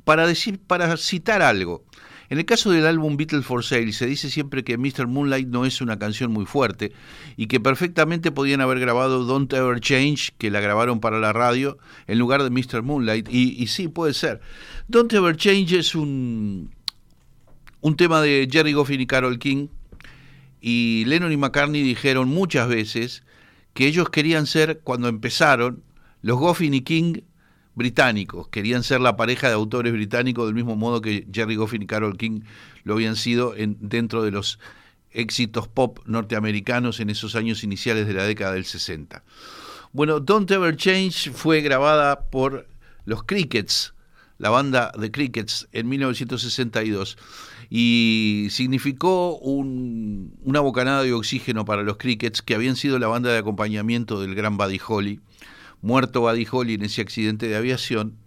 para 0.05 0.27
decir, 0.27 0.59
para 0.59 0.95
citar 0.97 1.41
algo, 1.41 1.83
en 2.31 2.39
el 2.39 2.45
caso 2.45 2.71
del 2.71 2.87
álbum 2.87 3.17
Beatles 3.17 3.45
for 3.45 3.61
Sale 3.61 3.91
se 3.91 4.05
dice 4.05 4.29
siempre 4.29 4.63
que 4.63 4.77
Mr. 4.77 5.05
Moonlight 5.05 5.49
no 5.49 5.65
es 5.65 5.81
una 5.81 5.99
canción 5.99 6.31
muy 6.31 6.45
fuerte 6.45 6.93
y 7.35 7.47
que 7.47 7.59
perfectamente 7.59 8.31
podían 8.31 8.61
haber 8.61 8.79
grabado 8.79 9.25
Don't 9.25 9.51
Ever 9.51 9.81
Change, 9.81 10.31
que 10.37 10.49
la 10.49 10.61
grabaron 10.61 11.01
para 11.01 11.19
la 11.19 11.33
radio, 11.33 11.77
en 12.07 12.19
lugar 12.19 12.41
de 12.41 12.49
Mr. 12.49 12.83
Moonlight. 12.83 13.27
Y, 13.29 13.67
sí, 13.67 13.89
puede 13.89 14.13
ser. 14.13 14.39
Don't 14.87 15.11
Ever 15.11 15.35
Change 15.35 15.77
es 15.77 15.93
un, 15.93 16.71
un 17.81 17.97
tema 17.97 18.21
de 18.21 18.47
Jerry 18.49 18.71
Goffin 18.71 19.01
y 19.01 19.07
Carol 19.07 19.37
King. 19.37 19.67
Y 20.61 21.03
Lennon 21.07 21.33
y 21.33 21.37
McCartney 21.37 21.83
dijeron 21.83 22.29
muchas 22.29 22.69
veces 22.69 23.23
que 23.73 23.87
ellos 23.87 24.09
querían 24.09 24.47
ser, 24.47 24.79
cuando 24.85 25.09
empezaron, 25.09 25.83
los 26.21 26.39
Goffin 26.39 26.75
y 26.75 26.79
King 26.79 27.23
británicos, 27.75 28.47
querían 28.49 28.83
ser 28.83 29.01
la 29.01 29.15
pareja 29.15 29.47
de 29.47 29.53
autores 29.53 29.93
británicos 29.93 30.45
del 30.45 30.55
mismo 30.55 30.75
modo 30.75 31.01
que 31.01 31.25
Jerry 31.31 31.55
Goffin 31.55 31.81
y 31.81 31.87
Carol 31.87 32.17
King 32.17 32.41
lo 32.83 32.93
habían 32.95 33.15
sido 33.15 33.55
en, 33.55 33.77
dentro 33.79 34.23
de 34.23 34.31
los 34.31 34.59
éxitos 35.11 35.67
pop 35.67 35.99
norteamericanos 36.05 36.99
en 36.99 37.09
esos 37.09 37.35
años 37.35 37.63
iniciales 37.63 38.07
de 38.07 38.13
la 38.13 38.23
década 38.23 38.53
del 38.53 38.65
60. 38.65 39.23
Bueno, 39.93 40.19
Don't 40.19 40.49
Ever 40.49 40.75
Change 40.75 41.31
fue 41.31 41.61
grabada 41.61 42.29
por 42.29 42.67
los 43.05 43.23
Crickets, 43.23 43.93
la 44.37 44.49
banda 44.49 44.91
de 44.97 45.11
Crickets, 45.11 45.67
en 45.71 45.89
1962 45.89 47.17
y 47.73 48.47
significó 48.49 49.37
un, 49.37 50.37
una 50.43 50.59
bocanada 50.59 51.03
de 51.03 51.13
oxígeno 51.13 51.63
para 51.63 51.83
los 51.83 51.95
Crickets, 51.95 52.41
que 52.41 52.53
habían 52.53 52.75
sido 52.75 52.99
la 52.99 53.07
banda 53.07 53.31
de 53.31 53.37
acompañamiento 53.37 54.19
del 54.19 54.35
gran 54.35 54.57
Buddy 54.57 54.81
Holly. 54.85 55.21
Muerto 55.81 56.21
Buddy 56.21 56.47
Holly 56.49 56.73
en 56.75 56.83
ese 56.83 57.01
accidente 57.01 57.47
de 57.47 57.55
aviación, 57.55 58.17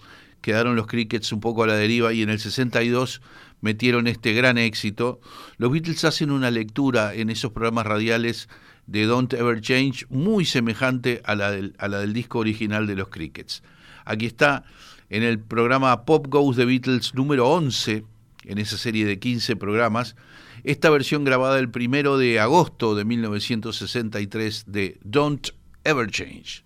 quedaron 0.41 0.77
los 0.77 0.87
Crickets 0.87 1.33
un 1.33 1.41
poco 1.41 1.65
a 1.65 1.67
la 1.67 1.75
deriva 1.75 2.13
y 2.13 2.23
en 2.23 2.31
el 2.31 2.39
62 2.39 3.23
metieron 3.61 4.07
este 4.07 4.35
gran 4.35 4.59
éxito. 4.59 5.21
Los 5.57 5.73
Beatles 5.73 6.05
hacen 6.05 6.31
una 6.31 6.51
lectura 6.51 7.15
en 7.15 7.31
esos 7.31 7.53
programas 7.53 7.87
radiales 7.87 8.49
de 8.87 9.07
Don't 9.07 9.33
Ever 9.33 9.61
Change 9.61 10.07
muy 10.11 10.45
semejante 10.45 11.23
a 11.25 11.35
la 11.35 11.51
del, 11.51 11.75
a 11.79 11.89
la 11.89 11.99
del 12.01 12.13
disco 12.13 12.41
original 12.41 12.87
de 12.87 12.97
los 12.97 13.09
Crickets. 13.09 13.63
Aquí 14.05 14.27
está 14.27 14.65
en 15.09 15.23
el 15.23 15.39
programa 15.39 16.05
Pop 16.05 16.27
Goes 16.29 16.57
the 16.57 16.65
Beatles 16.65 17.15
número 17.15 17.49
11, 17.49 18.05
en 18.45 18.59
esa 18.59 18.77
serie 18.77 19.07
de 19.07 19.19
15 19.19 19.57
programas, 19.57 20.17
esta 20.65 20.91
versión 20.91 21.25
grabada 21.25 21.59
el 21.59 21.71
primero 21.71 22.19
de 22.19 22.41
agosto 22.41 22.95
de 22.95 23.05
1963 23.05 24.65
de 24.67 24.99
Don't 25.03 25.51
Ever 25.85 26.11
Change. 26.11 26.64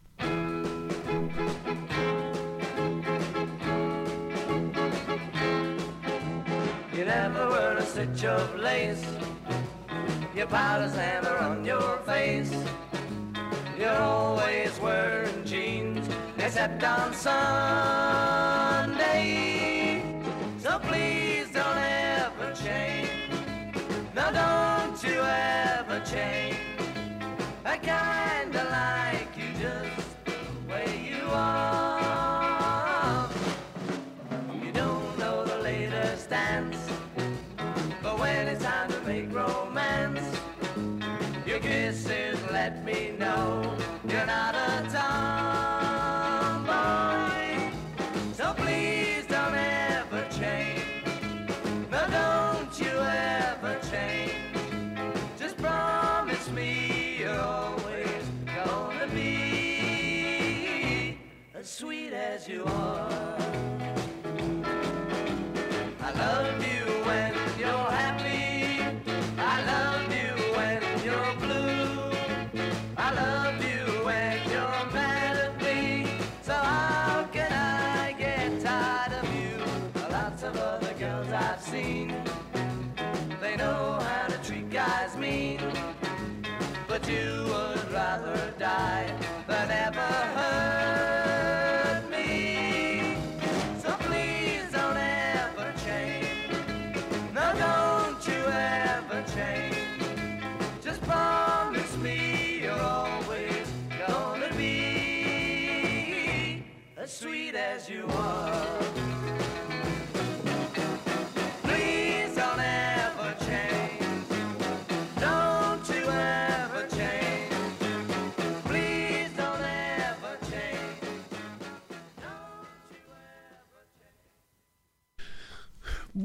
Stitch 7.99 8.25
of 8.27 8.55
lace. 8.61 9.05
Your 10.33 10.47
powder's 10.47 10.95
never 10.95 11.37
on 11.39 11.65
your 11.65 11.99
face. 12.07 12.55
You're 13.77 13.91
always 13.91 14.79
wearing 14.79 15.45
jeans, 15.45 16.09
except 16.37 16.85
on 16.85 17.13
Sunday. 17.13 17.43
So 20.61 20.79
please 20.79 21.51
don't 21.53 21.77
ever 21.77 22.53
change. 22.65 23.11
No, 24.15 24.31
don't 24.33 25.03
you 25.03 25.21
ever 25.21 26.01
change. 26.05 26.57
I 27.65 27.79
kinda 27.79 28.48
you 62.59 62.65
are. 62.65 63.08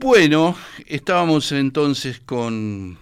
Bueno, 0.06 0.58
estábamos 0.86 1.52
entonces 1.54 2.20
con 2.20 2.98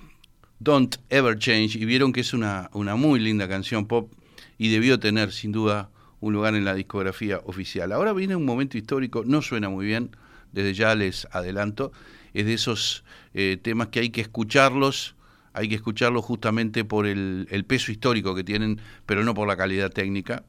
Don't 0.60 0.98
Ever 1.10 1.40
Change 1.40 1.78
y 1.78 1.86
vieron 1.86 2.14
que 2.14 2.22
es 2.22 2.32
una, 2.34 2.70
una 2.74 2.96
muy 2.96 3.20
linda 3.20 3.48
canción 3.48 3.88
pop 3.88 4.12
y 4.60 4.70
debió 4.70 5.00
tener 5.00 5.32
sin 5.32 5.52
duda 5.52 5.90
un 6.22 6.34
lugar 6.34 6.56
en 6.56 6.64
la 6.64 6.74
discografía 6.74 7.42
oficial. 7.46 7.92
Ahora 7.92 8.14
viene 8.14 8.36
un 8.36 8.46
momento 8.46 8.78
histórico, 8.78 9.24
no 9.26 9.42
suena 9.42 9.70
muy 9.70 9.86
bien, 9.86 10.16
desde 10.54 10.74
ya 10.74 10.96
les 10.96 11.28
adelanto, 11.32 11.92
es 12.34 12.46
de 12.46 12.54
esos 12.54 13.04
eh, 13.34 13.58
temas 13.62 13.88
que 13.88 14.00
hay 14.00 14.10
que 14.12 14.22
escucharlos, 14.22 15.16
hay 15.54 15.68
que 15.68 15.76
escucharlos 15.76 16.24
justamente 16.24 16.86
por 16.86 17.08
el, 17.08 17.66
peso 17.68 17.92
histórico 17.92 18.36
que 18.36 18.44
tienen, 18.44 18.80
pero 19.06 19.24
no 19.24 19.34
por 19.34 19.48
la 19.48 19.58
calidad 19.58 19.92
técnica. 19.92 20.44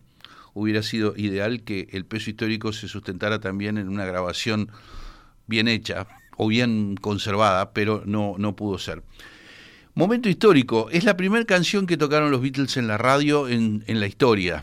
Hubiera 0.55 0.83
sido 0.83 1.15
ideal 1.17 1.63
que 1.63 1.89
el 1.93 2.05
peso 2.05 2.31
histórico 2.31 2.73
se 2.73 2.87
sustentara 2.87 3.41
también 3.41 3.79
en 3.79 3.89
una 3.89 4.05
grabación 4.05 4.71
bien 5.47 5.67
hecha 5.67 6.07
o 6.37 6.47
bien 6.47 6.97
conservada, 6.97 7.73
pero 7.73 8.03
no, 8.05 8.35
no 8.39 8.55
pudo 8.55 8.79
ser. 8.79 9.03
Momento 9.95 10.29
histórico, 10.29 10.89
es 10.91 11.05
la 11.05 11.17
primera 11.17 11.45
canción 11.45 11.87
que 11.87 11.97
tocaron 11.97 12.31
los 12.31 12.41
Beatles 12.41 12.77
en 12.77 12.87
la 12.87 12.99
radio 12.99 13.49
en, 13.49 13.83
en 13.87 14.01
la 14.01 14.07
historia. 14.07 14.63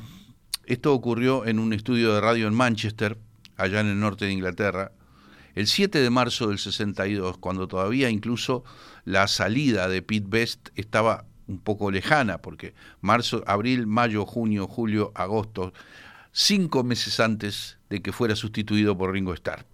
Esto 0.70 0.94
ocurrió 0.94 1.48
en 1.48 1.58
un 1.58 1.74
estudio 1.74 2.14
de 2.14 2.22
radio 2.22 2.48
en 2.48 2.54
Manchester, 2.54 3.18
allá 3.58 3.80
en 3.80 3.88
el 3.88 4.00
norte 4.00 4.26
de 4.26 4.34
Inglaterra, 4.34 4.92
el 5.56 5.66
7 5.66 6.00
de 6.00 6.12
marzo 6.12 6.50
del 6.50 6.60
62, 6.60 7.40
cuando 7.40 7.68
todavía 7.68 8.12
incluso 8.12 8.64
la 9.04 9.28
salida 9.28 9.90
de 9.90 10.04
Pete 10.04 10.28
Best 10.30 10.70
estaba 10.76 11.26
un 11.48 11.58
poco 11.58 11.90
lejana, 11.90 12.38
porque 12.38 12.76
marzo, 13.02 13.44
abril, 13.48 13.88
mayo, 13.88 14.28
junio, 14.28 14.68
julio, 14.68 15.12
agosto, 15.16 15.74
cinco 16.34 16.84
meses 16.84 17.20
antes 17.20 17.80
de 17.90 18.04
que 18.04 18.12
fuera 18.12 18.36
sustituido 18.36 18.96
por 18.96 19.12
Ringo 19.12 19.34
Starr. 19.34 19.66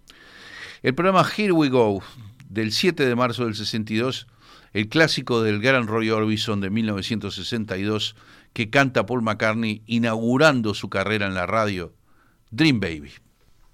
El 0.82 0.94
programa 0.94 1.28
Here 1.36 1.52
We 1.52 1.68
Go 1.68 2.02
del 2.48 2.72
7 2.72 3.04
de 3.04 3.14
marzo 3.14 3.44
del 3.44 3.54
62, 3.54 4.28
el 4.72 4.88
clásico 4.88 5.42
del 5.42 5.60
gran 5.60 5.88
Roy 5.88 6.08
Orbison 6.08 6.62
de 6.62 6.70
1962 6.70 8.16
que 8.56 8.70
canta 8.70 9.04
Paul 9.04 9.20
McCartney 9.20 9.82
inaugurando 9.84 10.72
su 10.72 10.88
carrera 10.88 11.26
en 11.26 11.34
la 11.34 11.44
radio, 11.44 11.92
Dream 12.50 12.80
Baby. 12.80 13.12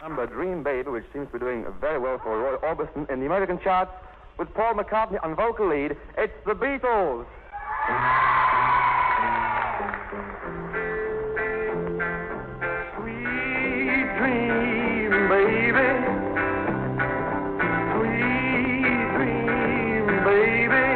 Number 0.00 0.28
Dream 0.28 0.64
Baby, 0.64 0.90
which 0.90 1.04
seems 1.12 1.28
to 1.28 1.34
be 1.34 1.38
doing 1.38 1.64
very 1.80 2.00
well 2.00 2.18
for 2.18 2.36
Roy 2.36 2.56
Orbison 2.68 3.08
in 3.08 3.20
the 3.20 3.26
American 3.26 3.60
charts, 3.60 3.92
with 4.40 4.48
Paul 4.54 4.74
McCartney 4.74 5.22
on 5.22 5.36
vocal 5.36 5.68
lead. 5.68 5.96
It's 6.18 6.34
the 6.44 6.54
Beatles. 6.54 7.26
Sweet 12.96 14.08
dream, 14.18 15.28
baby. 15.28 15.90
Sweet 17.94 19.06
dream, 19.14 20.06
baby. 20.24 20.86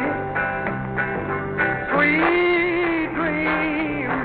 Sweet 1.92 2.45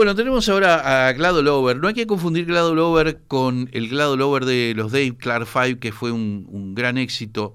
Bueno, 0.00 0.14
tenemos 0.14 0.48
ahora 0.48 1.08
a 1.08 1.12
Glado 1.12 1.42
Lover. 1.42 1.76
No 1.76 1.86
hay 1.86 1.92
que 1.92 2.06
confundir 2.06 2.46
Glado 2.46 2.74
Lover 2.74 3.20
con 3.28 3.68
el 3.72 3.90
Glado 3.90 4.16
Lover 4.16 4.46
de 4.46 4.72
los 4.74 4.92
Dave 4.92 5.14
Clark 5.14 5.44
Five, 5.44 5.78
que 5.78 5.92
fue 5.92 6.10
un, 6.10 6.46
un 6.48 6.74
gran 6.74 6.96
éxito 6.96 7.54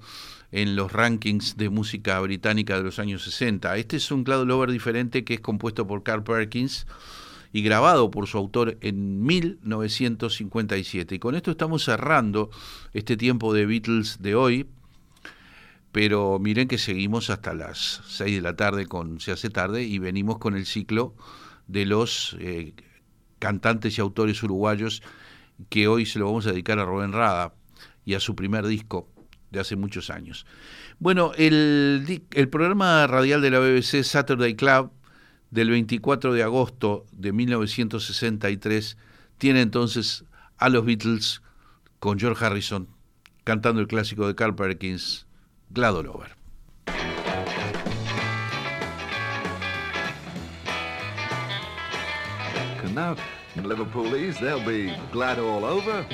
en 0.52 0.76
los 0.76 0.92
rankings 0.92 1.58
de 1.58 1.72
música 1.72 2.20
británica 2.20 2.78
de 2.78 2.84
los 2.84 3.00
años 3.00 3.24
60. 3.24 3.76
Este 3.78 3.98
es 3.98 4.12
un 4.12 4.24
Glado 4.24 4.46
Lover 4.46 4.70
diferente 4.70 5.24
que 5.24 5.34
es 5.34 5.40
compuesto 5.40 5.88
por 5.88 6.04
Carl 6.04 6.24
Perkins 6.24 6.86
y 7.52 7.64
grabado 7.64 8.12
por 8.12 8.28
su 8.28 8.38
autor 8.38 8.78
en 8.82 9.24
1957. 9.24 11.16
Y 11.16 11.18
con 11.18 11.34
esto 11.34 11.50
estamos 11.50 11.84
cerrando 11.84 12.52
este 12.94 13.18
tiempo 13.18 13.56
de 13.56 13.66
Beatles 13.66 14.22
de 14.22 14.36
hoy, 14.36 14.68
pero 15.92 16.38
miren 16.38 16.68
que 16.68 16.78
seguimos 16.78 17.32
hasta 17.32 17.56
las 17.56 18.04
6 18.06 18.36
de 18.36 18.42
la 18.44 18.56
tarde 18.56 18.86
con 18.86 19.20
Se 19.20 19.32
hace 19.32 19.50
tarde 19.50 19.82
y 19.82 19.98
venimos 19.98 20.38
con 20.38 20.56
el 20.56 20.68
ciclo 20.68 21.16
de 21.68 21.86
los 21.86 22.36
eh, 22.40 22.74
cantantes 23.40 23.98
y 23.98 24.02
autores 24.02 24.42
uruguayos 24.44 25.02
que 25.70 25.88
hoy 25.88 26.06
se 26.06 26.20
lo 26.20 26.26
vamos 26.26 26.46
a 26.48 26.52
dedicar 26.52 26.80
a 26.80 26.86
Rubén 26.86 27.14
Rada 27.14 27.54
y 28.06 28.14
a 28.14 28.20
su 28.20 28.36
primer 28.36 28.66
disco 28.68 29.10
de 29.52 29.60
hace 29.60 29.76
muchos 29.76 30.10
años. 30.10 30.46
Bueno, 31.00 31.32
el, 31.38 32.24
el 32.32 32.50
programa 32.50 33.08
radial 33.08 33.42
de 33.42 33.52
la 33.52 33.60
BBC 33.60 34.04
Saturday 34.04 34.56
Club 34.56 34.92
del 35.52 35.70
24 35.70 36.34
de 36.34 36.44
agosto 36.44 37.06
de 37.12 37.32
1963 37.32 38.98
tiene 39.38 39.62
entonces 39.62 40.26
a 40.58 40.70
los 40.70 40.86
Beatles 40.86 41.42
con 42.00 42.20
George 42.20 42.46
Harrison 42.46 42.88
cantando 43.46 43.80
el 43.80 43.88
clásico 43.88 44.28
de 44.28 44.36
Carl 44.36 44.56
Perkins, 44.56 45.28
Glad 45.70 45.96
now, 52.96 53.18
Liverpoolese, 53.58 54.40
they'll 54.40 54.66
be 54.66 54.96
glad 55.12 55.38
all 55.38 55.66
over. 55.66 56.06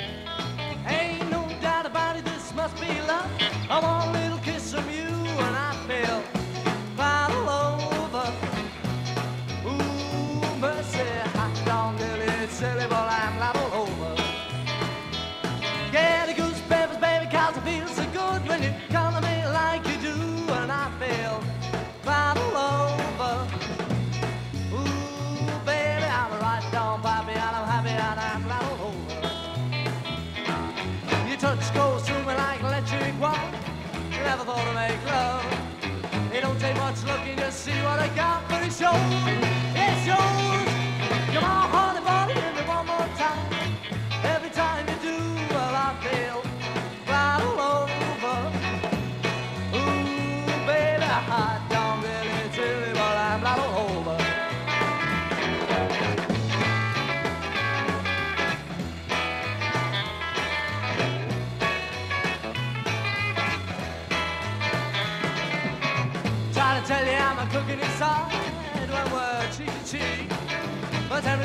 See 37.62 37.72
what 37.84 38.00
I 38.00 38.08
got, 38.16 38.50
but 38.50 38.64
it 38.64 38.74
shows, 38.74 39.61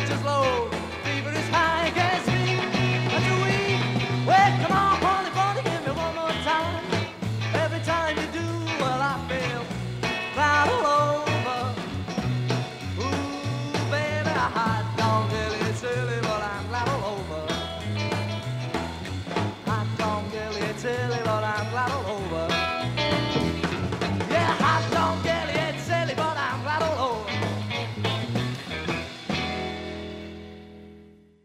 My 0.08 0.14
temperature's 0.14 0.75